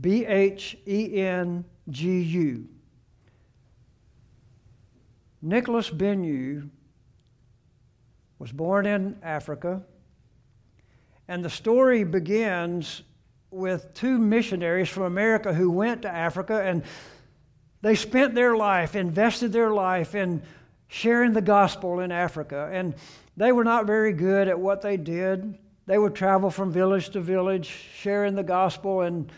B 0.00 0.26
H 0.26 0.76
E 0.88 1.20
N 1.20 1.64
G 1.88 2.20
U. 2.20 2.66
Nicholas 5.40 5.88
Bhengu 5.88 6.68
was 8.40 8.50
born 8.50 8.86
in 8.86 9.16
Africa, 9.22 9.84
and 11.28 11.44
the 11.44 11.50
story 11.50 12.02
begins 12.02 13.02
with 13.52 13.94
two 13.94 14.18
missionaries 14.18 14.88
from 14.88 15.04
America 15.04 15.54
who 15.54 15.70
went 15.70 16.02
to 16.02 16.12
Africa 16.12 16.60
and 16.60 16.82
they 17.82 17.96
spent 17.96 18.34
their 18.34 18.56
life, 18.56 18.96
invested 18.96 19.52
their 19.52 19.72
life 19.72 20.14
in 20.14 20.42
sharing 20.88 21.32
the 21.32 21.42
gospel 21.42 22.00
in 22.00 22.12
Africa. 22.12 22.70
And 22.72 22.94
they 23.36 23.50
were 23.50 23.64
not 23.64 23.86
very 23.86 24.12
good 24.12 24.48
at 24.48 24.58
what 24.58 24.82
they 24.82 24.96
did. 24.96 25.58
They 25.86 25.98
would 25.98 26.14
travel 26.14 26.48
from 26.48 26.70
village 26.70 27.10
to 27.10 27.20
village 27.20 27.66
sharing 27.66 28.34
the 28.36 28.44
gospel, 28.44 29.00
and 29.00 29.30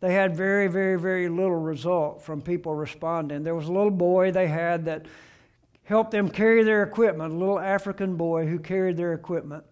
they 0.00 0.12
had 0.12 0.36
very, 0.36 0.66
very, 0.66 0.98
very 0.98 1.28
little 1.28 1.56
result 1.56 2.22
from 2.22 2.42
people 2.42 2.74
responding. 2.74 3.44
There 3.44 3.54
was 3.54 3.68
a 3.68 3.72
little 3.72 3.90
boy 3.90 4.32
they 4.32 4.48
had 4.48 4.86
that 4.86 5.06
helped 5.84 6.10
them 6.10 6.30
carry 6.30 6.64
their 6.64 6.82
equipment, 6.82 7.32
a 7.32 7.36
little 7.36 7.60
African 7.60 8.16
boy 8.16 8.46
who 8.46 8.58
carried 8.58 8.96
their 8.96 9.12
equipment. 9.12 9.64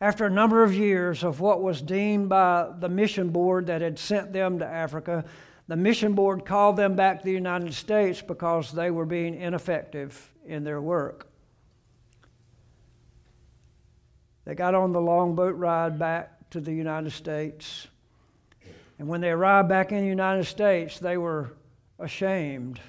After 0.00 0.26
a 0.26 0.30
number 0.30 0.62
of 0.62 0.74
years 0.74 1.24
of 1.24 1.40
what 1.40 1.62
was 1.62 1.82
deemed 1.82 2.28
by 2.28 2.68
the 2.78 2.88
mission 2.88 3.30
board 3.30 3.66
that 3.66 3.80
had 3.80 3.98
sent 3.98 4.32
them 4.32 4.60
to 4.60 4.66
Africa, 4.66 5.24
the 5.68 5.76
mission 5.76 6.14
board 6.14 6.46
called 6.46 6.76
them 6.76 6.96
back 6.96 7.20
to 7.20 7.24
the 7.26 7.32
United 7.32 7.74
States 7.74 8.22
because 8.22 8.72
they 8.72 8.90
were 8.90 9.04
being 9.04 9.34
ineffective 9.34 10.34
in 10.46 10.64
their 10.64 10.80
work. 10.80 11.28
They 14.46 14.54
got 14.54 14.74
on 14.74 14.92
the 14.92 15.00
long 15.00 15.34
boat 15.34 15.56
ride 15.56 15.98
back 15.98 16.48
to 16.50 16.60
the 16.60 16.72
United 16.72 17.10
States. 17.10 17.86
And 18.98 19.06
when 19.06 19.20
they 19.20 19.30
arrived 19.30 19.68
back 19.68 19.92
in 19.92 20.00
the 20.00 20.06
United 20.06 20.44
States, 20.44 20.98
they 20.98 21.18
were 21.18 21.52
ashamed. 21.98 22.80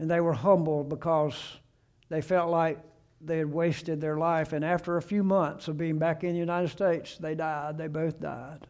And 0.00 0.10
they 0.10 0.20
were 0.20 0.32
humbled 0.32 0.88
because 0.88 1.40
they 2.08 2.20
felt 2.20 2.50
like 2.50 2.80
they 3.20 3.38
had 3.38 3.52
wasted 3.52 4.00
their 4.00 4.18
life. 4.18 4.52
And 4.52 4.64
after 4.64 4.96
a 4.96 5.02
few 5.02 5.22
months 5.22 5.68
of 5.68 5.78
being 5.78 5.98
back 5.98 6.24
in 6.24 6.32
the 6.32 6.40
United 6.40 6.70
States, 6.70 7.16
they 7.16 7.36
died. 7.36 7.78
They 7.78 7.86
both 7.86 8.20
died. 8.20 8.66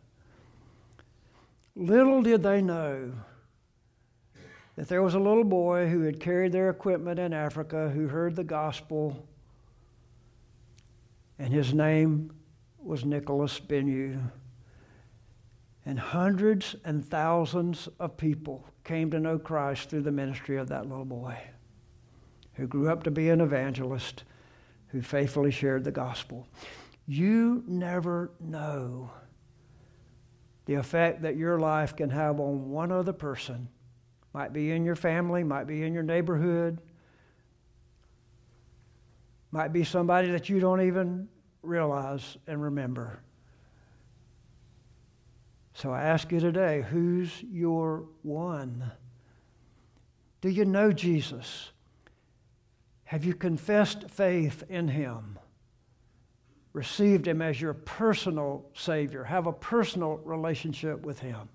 Little 1.77 2.23
did 2.23 2.43
they 2.43 2.63
know 2.63 3.13
that 4.77 4.89
there 4.89 5.03
was 5.03 5.15
a 5.15 5.21
little 5.21 5.45
boy 5.45 5.89
who 5.89 6.03
had 6.03 6.21
carried 6.21 6.53
their 6.53 6.71
equipment 6.71 7.19
in 7.19 7.33
Africa 7.33 7.91
who 7.91 8.09
heard 8.09 8.37
the 8.37 8.45
gospel, 8.45 9.27
and 11.39 11.53
his 11.53 11.75
name 11.75 12.33
was 12.79 13.05
Nicholas 13.05 13.59
Bhengu. 13.59 14.21
And 15.87 15.99
hundreds 15.99 16.77
and 16.85 17.05
thousands 17.05 17.89
of 18.01 18.17
people 18.17 18.67
came 18.85 19.11
to 19.11 19.21
know 19.21 19.39
Christ 19.39 19.91
through 19.91 20.03
the 20.03 20.13
ministry 20.13 20.57
of 20.57 20.69
that 20.69 20.89
little 20.89 21.05
boy 21.05 21.37
who 22.55 22.67
grew 22.67 22.89
up 22.89 23.03
to 23.03 23.11
be 23.11 23.29
an 23.29 23.41
evangelist 23.41 24.25
who 24.89 25.03
faithfully 25.03 25.51
shared 25.51 25.85
the 25.85 25.91
gospel. 25.91 26.47
You 27.07 27.65
never 27.67 28.31
know 28.41 29.11
the 30.67 30.75
effect 30.75 31.23
that 31.23 31.37
your 31.37 31.59
life 31.59 31.95
can 31.97 32.11
have 32.11 32.41
on 32.41 32.71
one 32.71 32.91
other 32.91 33.13
person. 33.13 33.69
Might 34.33 34.53
be 34.53 34.73
in 34.73 34.85
your 34.85 34.97
family, 34.97 35.45
might 35.45 35.67
be 35.67 35.83
in 35.83 35.95
your 35.95 36.03
neighborhood, 36.03 36.81
might 39.51 39.73
be 39.73 39.85
somebody 39.85 40.31
that 40.33 40.49
you 40.49 40.59
don't 40.59 40.81
even 40.81 41.29
realize 41.63 42.37
and 42.47 42.63
remember. 42.63 43.21
So 45.75 45.93
I 45.93 46.03
ask 46.03 46.33
you 46.33 46.41
today 46.41 46.85
who's 46.89 47.31
your 47.43 48.05
one? 48.23 48.91
Do 50.41 50.49
you 50.49 50.65
know 50.65 50.93
Jesus? 50.93 51.71
Have 53.05 53.25
you 53.25 53.35
confessed 53.35 54.11
faith 54.11 54.65
in 54.69 54.89
him? 54.89 55.39
Received 56.75 57.27
him 57.27 57.41
as 57.41 57.61
your 57.61 57.73
personal 57.73 58.67
Savior? 58.75 59.25
Have 59.25 59.47
a 59.47 59.53
personal 59.53 60.17
relationship 60.25 61.01
with 61.07 61.21
him? 61.21 61.49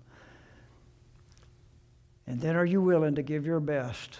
And 2.26 2.40
then 2.40 2.56
are 2.56 2.64
you 2.64 2.80
willing 2.80 3.14
to 3.16 3.22
give 3.22 3.44
your 3.44 3.60
best? 3.60 4.18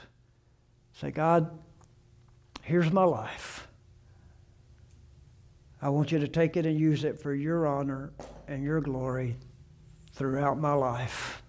Say, 0.92 1.10
God, 1.10 1.58
here's 2.62 2.92
my 2.92 3.04
life. 3.04 3.66
I 5.80 5.88
want 5.88 6.12
you 6.12 6.18
to 6.18 6.28
take 6.28 6.58
it 6.58 6.66
and 6.66 6.78
use 6.78 7.04
it 7.04 7.18
for 7.18 7.34
your 7.34 7.66
honor 7.66 8.12
and 8.46 8.62
your 8.62 8.82
glory 8.82 9.36
throughout 10.12 10.58
my 10.58 10.74
life. 10.74 11.42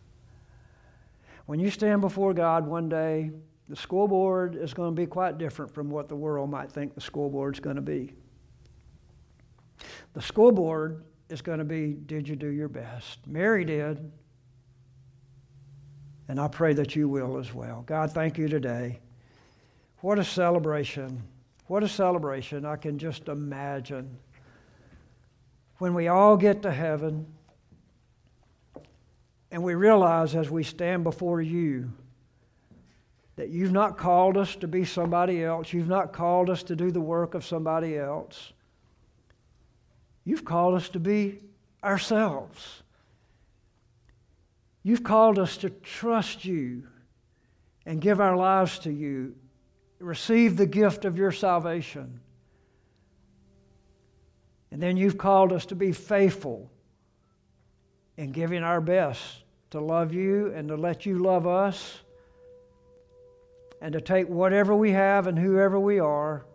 When 1.45 1.59
you 1.59 1.69
stand 1.69 1.99
before 1.99 2.33
God 2.33 2.65
one 2.65 2.87
day, 2.87 3.31
the 3.67 3.75
school 3.75 4.07
board 4.07 4.55
is 4.55 4.73
going 4.73 4.95
to 4.95 4.95
be 4.95 5.07
quite 5.07 5.37
different 5.37 5.73
from 5.73 5.89
what 5.89 6.07
the 6.07 6.15
world 6.15 6.49
might 6.49 6.71
think 6.71 6.95
the 6.95 7.01
school 7.01 7.29
board 7.29 7.55
is 7.55 7.59
going 7.59 7.75
to 7.75 7.81
be. 7.81 8.13
The 10.13 10.21
school 10.21 10.51
board 10.51 11.03
is 11.29 11.41
going 11.41 11.59
to 11.59 11.65
be 11.65 11.93
Did 11.93 12.27
you 12.27 12.35
do 12.35 12.47
your 12.47 12.67
best? 12.67 13.19
Mary 13.25 13.65
did. 13.65 14.11
And 16.27 16.39
I 16.39 16.47
pray 16.47 16.73
that 16.73 16.95
you 16.95 17.09
will 17.09 17.37
as 17.37 17.53
well. 17.53 17.83
God, 17.85 18.11
thank 18.11 18.37
you 18.37 18.47
today. 18.47 18.99
What 19.99 20.17
a 20.17 20.23
celebration. 20.23 21.23
What 21.67 21.83
a 21.83 21.89
celebration. 21.89 22.65
I 22.65 22.75
can 22.75 22.97
just 22.97 23.27
imagine 23.27 24.17
when 25.77 25.93
we 25.93 26.07
all 26.07 26.37
get 26.37 26.61
to 26.61 26.71
heaven 26.71 27.25
and 29.51 29.63
we 29.63 29.73
realize 29.73 30.35
as 30.35 30.49
we 30.49 30.63
stand 30.63 31.03
before 31.03 31.41
you 31.41 31.91
that 33.35 33.49
you've 33.49 33.71
not 33.71 33.97
called 33.97 34.37
us 34.37 34.55
to 34.57 34.67
be 34.67 34.85
somebody 34.85 35.43
else, 35.43 35.73
you've 35.73 35.87
not 35.87 36.13
called 36.13 36.49
us 36.49 36.63
to 36.63 36.75
do 36.75 36.91
the 36.91 37.01
work 37.01 37.33
of 37.33 37.43
somebody 37.43 37.97
else. 37.97 38.53
You've 40.23 40.45
called 40.45 40.75
us 40.75 40.89
to 40.89 40.99
be 40.99 41.39
ourselves. 41.83 42.83
You've 44.83 45.03
called 45.03 45.39
us 45.39 45.57
to 45.57 45.69
trust 45.69 46.45
you 46.45 46.87
and 47.85 48.01
give 48.01 48.19
our 48.19 48.35
lives 48.35 48.79
to 48.79 48.91
you, 48.91 49.35
receive 49.99 50.57
the 50.57 50.65
gift 50.65 51.05
of 51.05 51.17
your 51.17 51.31
salvation. 51.31 52.19
And 54.71 54.81
then 54.81 54.97
you've 54.97 55.17
called 55.17 55.51
us 55.51 55.65
to 55.67 55.75
be 55.75 55.91
faithful 55.91 56.71
in 58.17 58.31
giving 58.31 58.63
our 58.63 58.81
best 58.81 59.43
to 59.71 59.79
love 59.79 60.13
you 60.13 60.53
and 60.53 60.67
to 60.67 60.75
let 60.75 61.05
you 61.05 61.19
love 61.19 61.47
us 61.47 61.99
and 63.81 63.93
to 63.93 64.01
take 64.01 64.27
whatever 64.27 64.75
we 64.75 64.91
have 64.91 65.27
and 65.27 65.37
whoever 65.37 65.79
we 65.79 65.99
are 65.99 66.45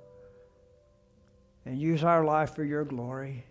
and 1.65 1.79
use 1.81 2.05
our 2.05 2.25
life 2.25 2.55
for 2.55 2.65
your 2.65 2.85
glory. 2.85 3.45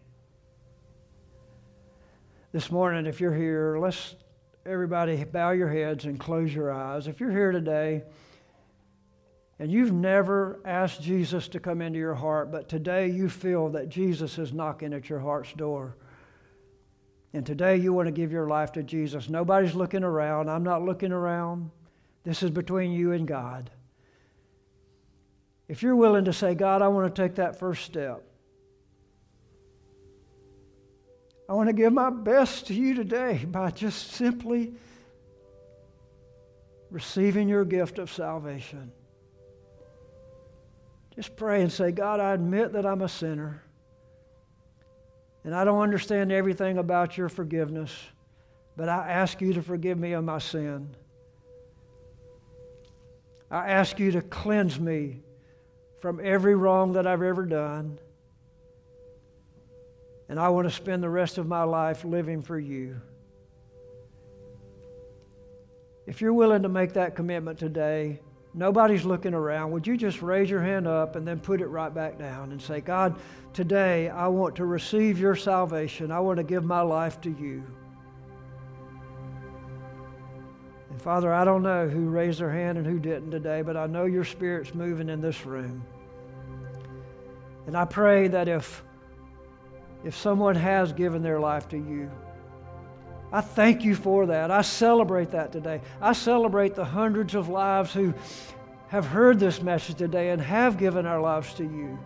This 2.56 2.72
morning, 2.72 3.06
if 3.06 3.20
you're 3.20 3.36
here, 3.36 3.78
let's 3.78 4.16
everybody 4.66 5.22
bow 5.26 5.52
your 5.52 5.68
heads 5.68 6.06
and 6.06 6.18
close 6.18 6.56
your 6.56 6.72
eyes. 6.72 7.06
If 7.06 7.20
you're 7.20 7.30
here 7.30 7.52
today, 7.52 8.04
and 9.60 9.70
you've 9.70 9.92
never 9.92 10.62
asked 10.64 11.02
Jesus 11.02 11.50
to 11.50 11.60
come 11.60 11.82
into 11.82 12.00
your 12.00 12.16
heart, 12.16 12.54
but 12.54 12.70
today 12.70 13.10
you 13.10 13.28
feel 13.28 13.68
that 13.72 13.90
Jesus 13.90 14.38
is 14.38 14.54
knocking 14.54 14.94
at 14.94 15.10
your 15.10 15.20
heart's 15.20 15.52
door. 15.52 15.98
And 17.34 17.46
today 17.46 17.76
you 17.76 17.92
want 17.92 18.08
to 18.08 18.14
give 18.14 18.32
your 18.32 18.48
life 18.48 18.72
to 18.72 18.84
Jesus. 18.84 19.28
Nobody's 19.28 19.76
looking 19.76 20.06
around. 20.06 20.50
I'm 20.50 20.64
not 20.64 20.82
looking 20.82 21.12
around. 21.12 21.72
This 22.24 22.42
is 22.42 22.52
between 22.52 22.94
you 22.94 23.12
and 23.12 23.28
God. 23.28 23.70
If 25.68 25.84
you're 25.84 25.98
willing 25.98 26.24
to 26.24 26.32
say, 26.32 26.56
God, 26.56 26.82
I 26.82 26.88
want 26.88 27.14
to 27.14 27.22
take 27.22 27.36
that 27.36 27.60
first 27.60 27.84
step, 27.84 28.24
I 31.48 31.54
want 31.54 31.70
to 31.70 31.74
give 31.74 31.94
my 31.94 32.10
best 32.10 32.68
to 32.68 32.74
you 32.74 32.96
today 32.96 33.46
by 33.46 33.72
just 33.72 34.12
simply 34.12 34.74
receiving 36.90 37.48
your 37.48 37.66
gift 37.66 38.00
of 38.00 38.12
salvation. 38.12 38.92
Just 41.16 41.36
pray 41.36 41.62
and 41.62 41.72
say, 41.72 41.92
God, 41.92 42.20
I 42.20 42.34
admit 42.34 42.74
that 42.74 42.86
I'm 42.86 43.02
a 43.02 43.10
sinner. 43.10 43.62
And 45.44 45.54
I 45.54 45.64
don't 45.64 45.82
understand 45.82 46.32
everything 46.32 46.80
about 46.80 47.18
your 47.18 47.30
forgiveness, 47.30 47.96
but 48.76 48.90
I 48.90 49.10
ask 49.10 49.40
you 49.40 49.54
to 49.54 49.62
forgive 49.62 50.00
me 50.00 50.14
of 50.14 50.24
my 50.24 50.40
sin. 50.40 50.96
I 53.52 53.70
ask 53.70 54.00
you 54.00 54.12
to 54.12 54.22
cleanse 54.22 54.80
me 54.80 55.22
from 56.02 56.20
every 56.22 56.56
wrong 56.56 56.94
that 56.94 57.06
I've 57.06 57.22
ever 57.22 57.46
done. 57.46 58.00
And 60.28 60.40
I 60.40 60.50
want 60.50 60.68
to 60.68 60.74
spend 60.74 61.04
the 61.04 61.10
rest 61.10 61.38
of 61.38 61.48
my 61.48 61.64
life 61.64 62.04
living 62.04 62.42
for 62.42 62.60
you. 62.60 63.00
If 66.06 66.22
you're 66.22 66.34
willing 66.34 66.64
to 66.64 66.70
make 66.70 66.94
that 66.94 67.16
commitment 67.16 67.60
today, 67.60 68.20
Nobody's 68.58 69.04
looking 69.04 69.34
around. 69.34 69.72
Would 69.72 69.86
you 69.86 69.98
just 69.98 70.22
raise 70.22 70.50
your 70.50 70.62
hand 70.62 70.88
up 70.88 71.18
and 71.18 71.28
then 71.28 71.42
put 71.42 71.60
it 71.60 71.68
right 71.68 71.94
back 71.94 72.18
down 72.18 72.54
and 72.54 72.62
say, 72.62 72.80
God, 72.80 73.20
today 73.52 74.08
I 74.08 74.30
want 74.30 74.56
to 74.56 74.66
receive 74.66 75.20
your 75.20 75.36
salvation. 75.36 76.10
I 76.10 76.22
want 76.22 76.38
to 76.38 76.44
give 76.44 76.64
my 76.64 76.80
life 76.80 77.20
to 77.22 77.30
you. 77.30 77.66
And 80.90 81.02
Father, 81.02 81.34
I 81.34 81.44
don't 81.44 81.64
know 81.64 81.90
who 81.90 82.08
raised 82.08 82.40
their 82.40 82.50
hand 82.50 82.78
and 82.78 82.88
who 82.88 82.98
didn't 82.98 83.32
today, 83.32 83.62
but 83.62 83.76
I 83.76 83.88
know 83.88 84.06
your 84.06 84.24
Spirit's 84.24 84.74
moving 84.74 85.10
in 85.10 85.20
this 85.20 85.46
room. 85.46 85.84
And 87.68 87.76
I 87.76 87.84
pray 87.84 88.30
that 88.30 88.48
if, 88.48 88.82
if 90.06 90.16
someone 90.16 90.56
has 90.56 90.94
given 90.94 91.24
their 91.24 91.40
life 91.40 91.68
to 91.70 91.78
you, 91.78 92.10
I 93.32 93.42
thank 93.42 93.84
you 93.84 93.96
for 93.96 94.28
that. 94.28 94.52
I 94.52 94.62
celebrate 94.62 95.32
that 95.32 95.52
today. 95.52 95.82
I 96.00 96.14
celebrate 96.14 96.76
the 96.76 96.86
hundreds 96.86 97.36
of 97.36 97.50
lives 97.50 97.92
who 97.92 98.14
have 98.88 99.08
heard 99.08 99.40
this 99.40 99.62
message 99.62 99.98
today 99.98 100.30
and 100.30 100.42
have 100.42 100.78
given 100.78 101.06
our 101.06 101.20
lives 101.20 101.54
to 101.56 101.64
you. 101.64 102.00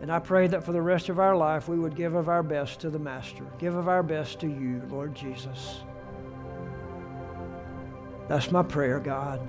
And 0.00 0.10
I 0.10 0.18
pray 0.18 0.48
that 0.48 0.64
for 0.64 0.72
the 0.72 0.82
rest 0.82 1.10
of 1.10 1.20
our 1.20 1.36
life 1.36 1.68
we 1.68 1.78
would 1.78 1.94
give 1.94 2.14
of 2.14 2.28
our 2.28 2.42
best 2.42 2.80
to 2.80 2.90
the 2.90 2.98
Master, 2.98 3.44
give 3.58 3.76
of 3.76 3.86
our 3.86 4.02
best 4.02 4.40
to 4.40 4.48
you, 4.48 4.82
Lord 4.88 5.14
Jesus. 5.14 5.82
That's 8.26 8.50
my 8.50 8.62
prayer, 8.62 8.98
God. 8.98 9.46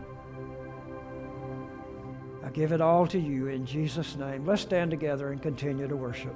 I 2.46 2.50
give 2.50 2.74
it 2.74 2.82
all 2.82 3.08
to 3.08 3.18
you 3.18 3.48
in 3.48 3.66
Jesus' 3.66 4.16
name. 4.18 4.46
Let's 4.46 4.62
stand 4.62 4.92
together 4.92 5.32
and 5.32 5.42
continue 5.42 5.88
to 5.88 5.96
worship. 5.96 6.36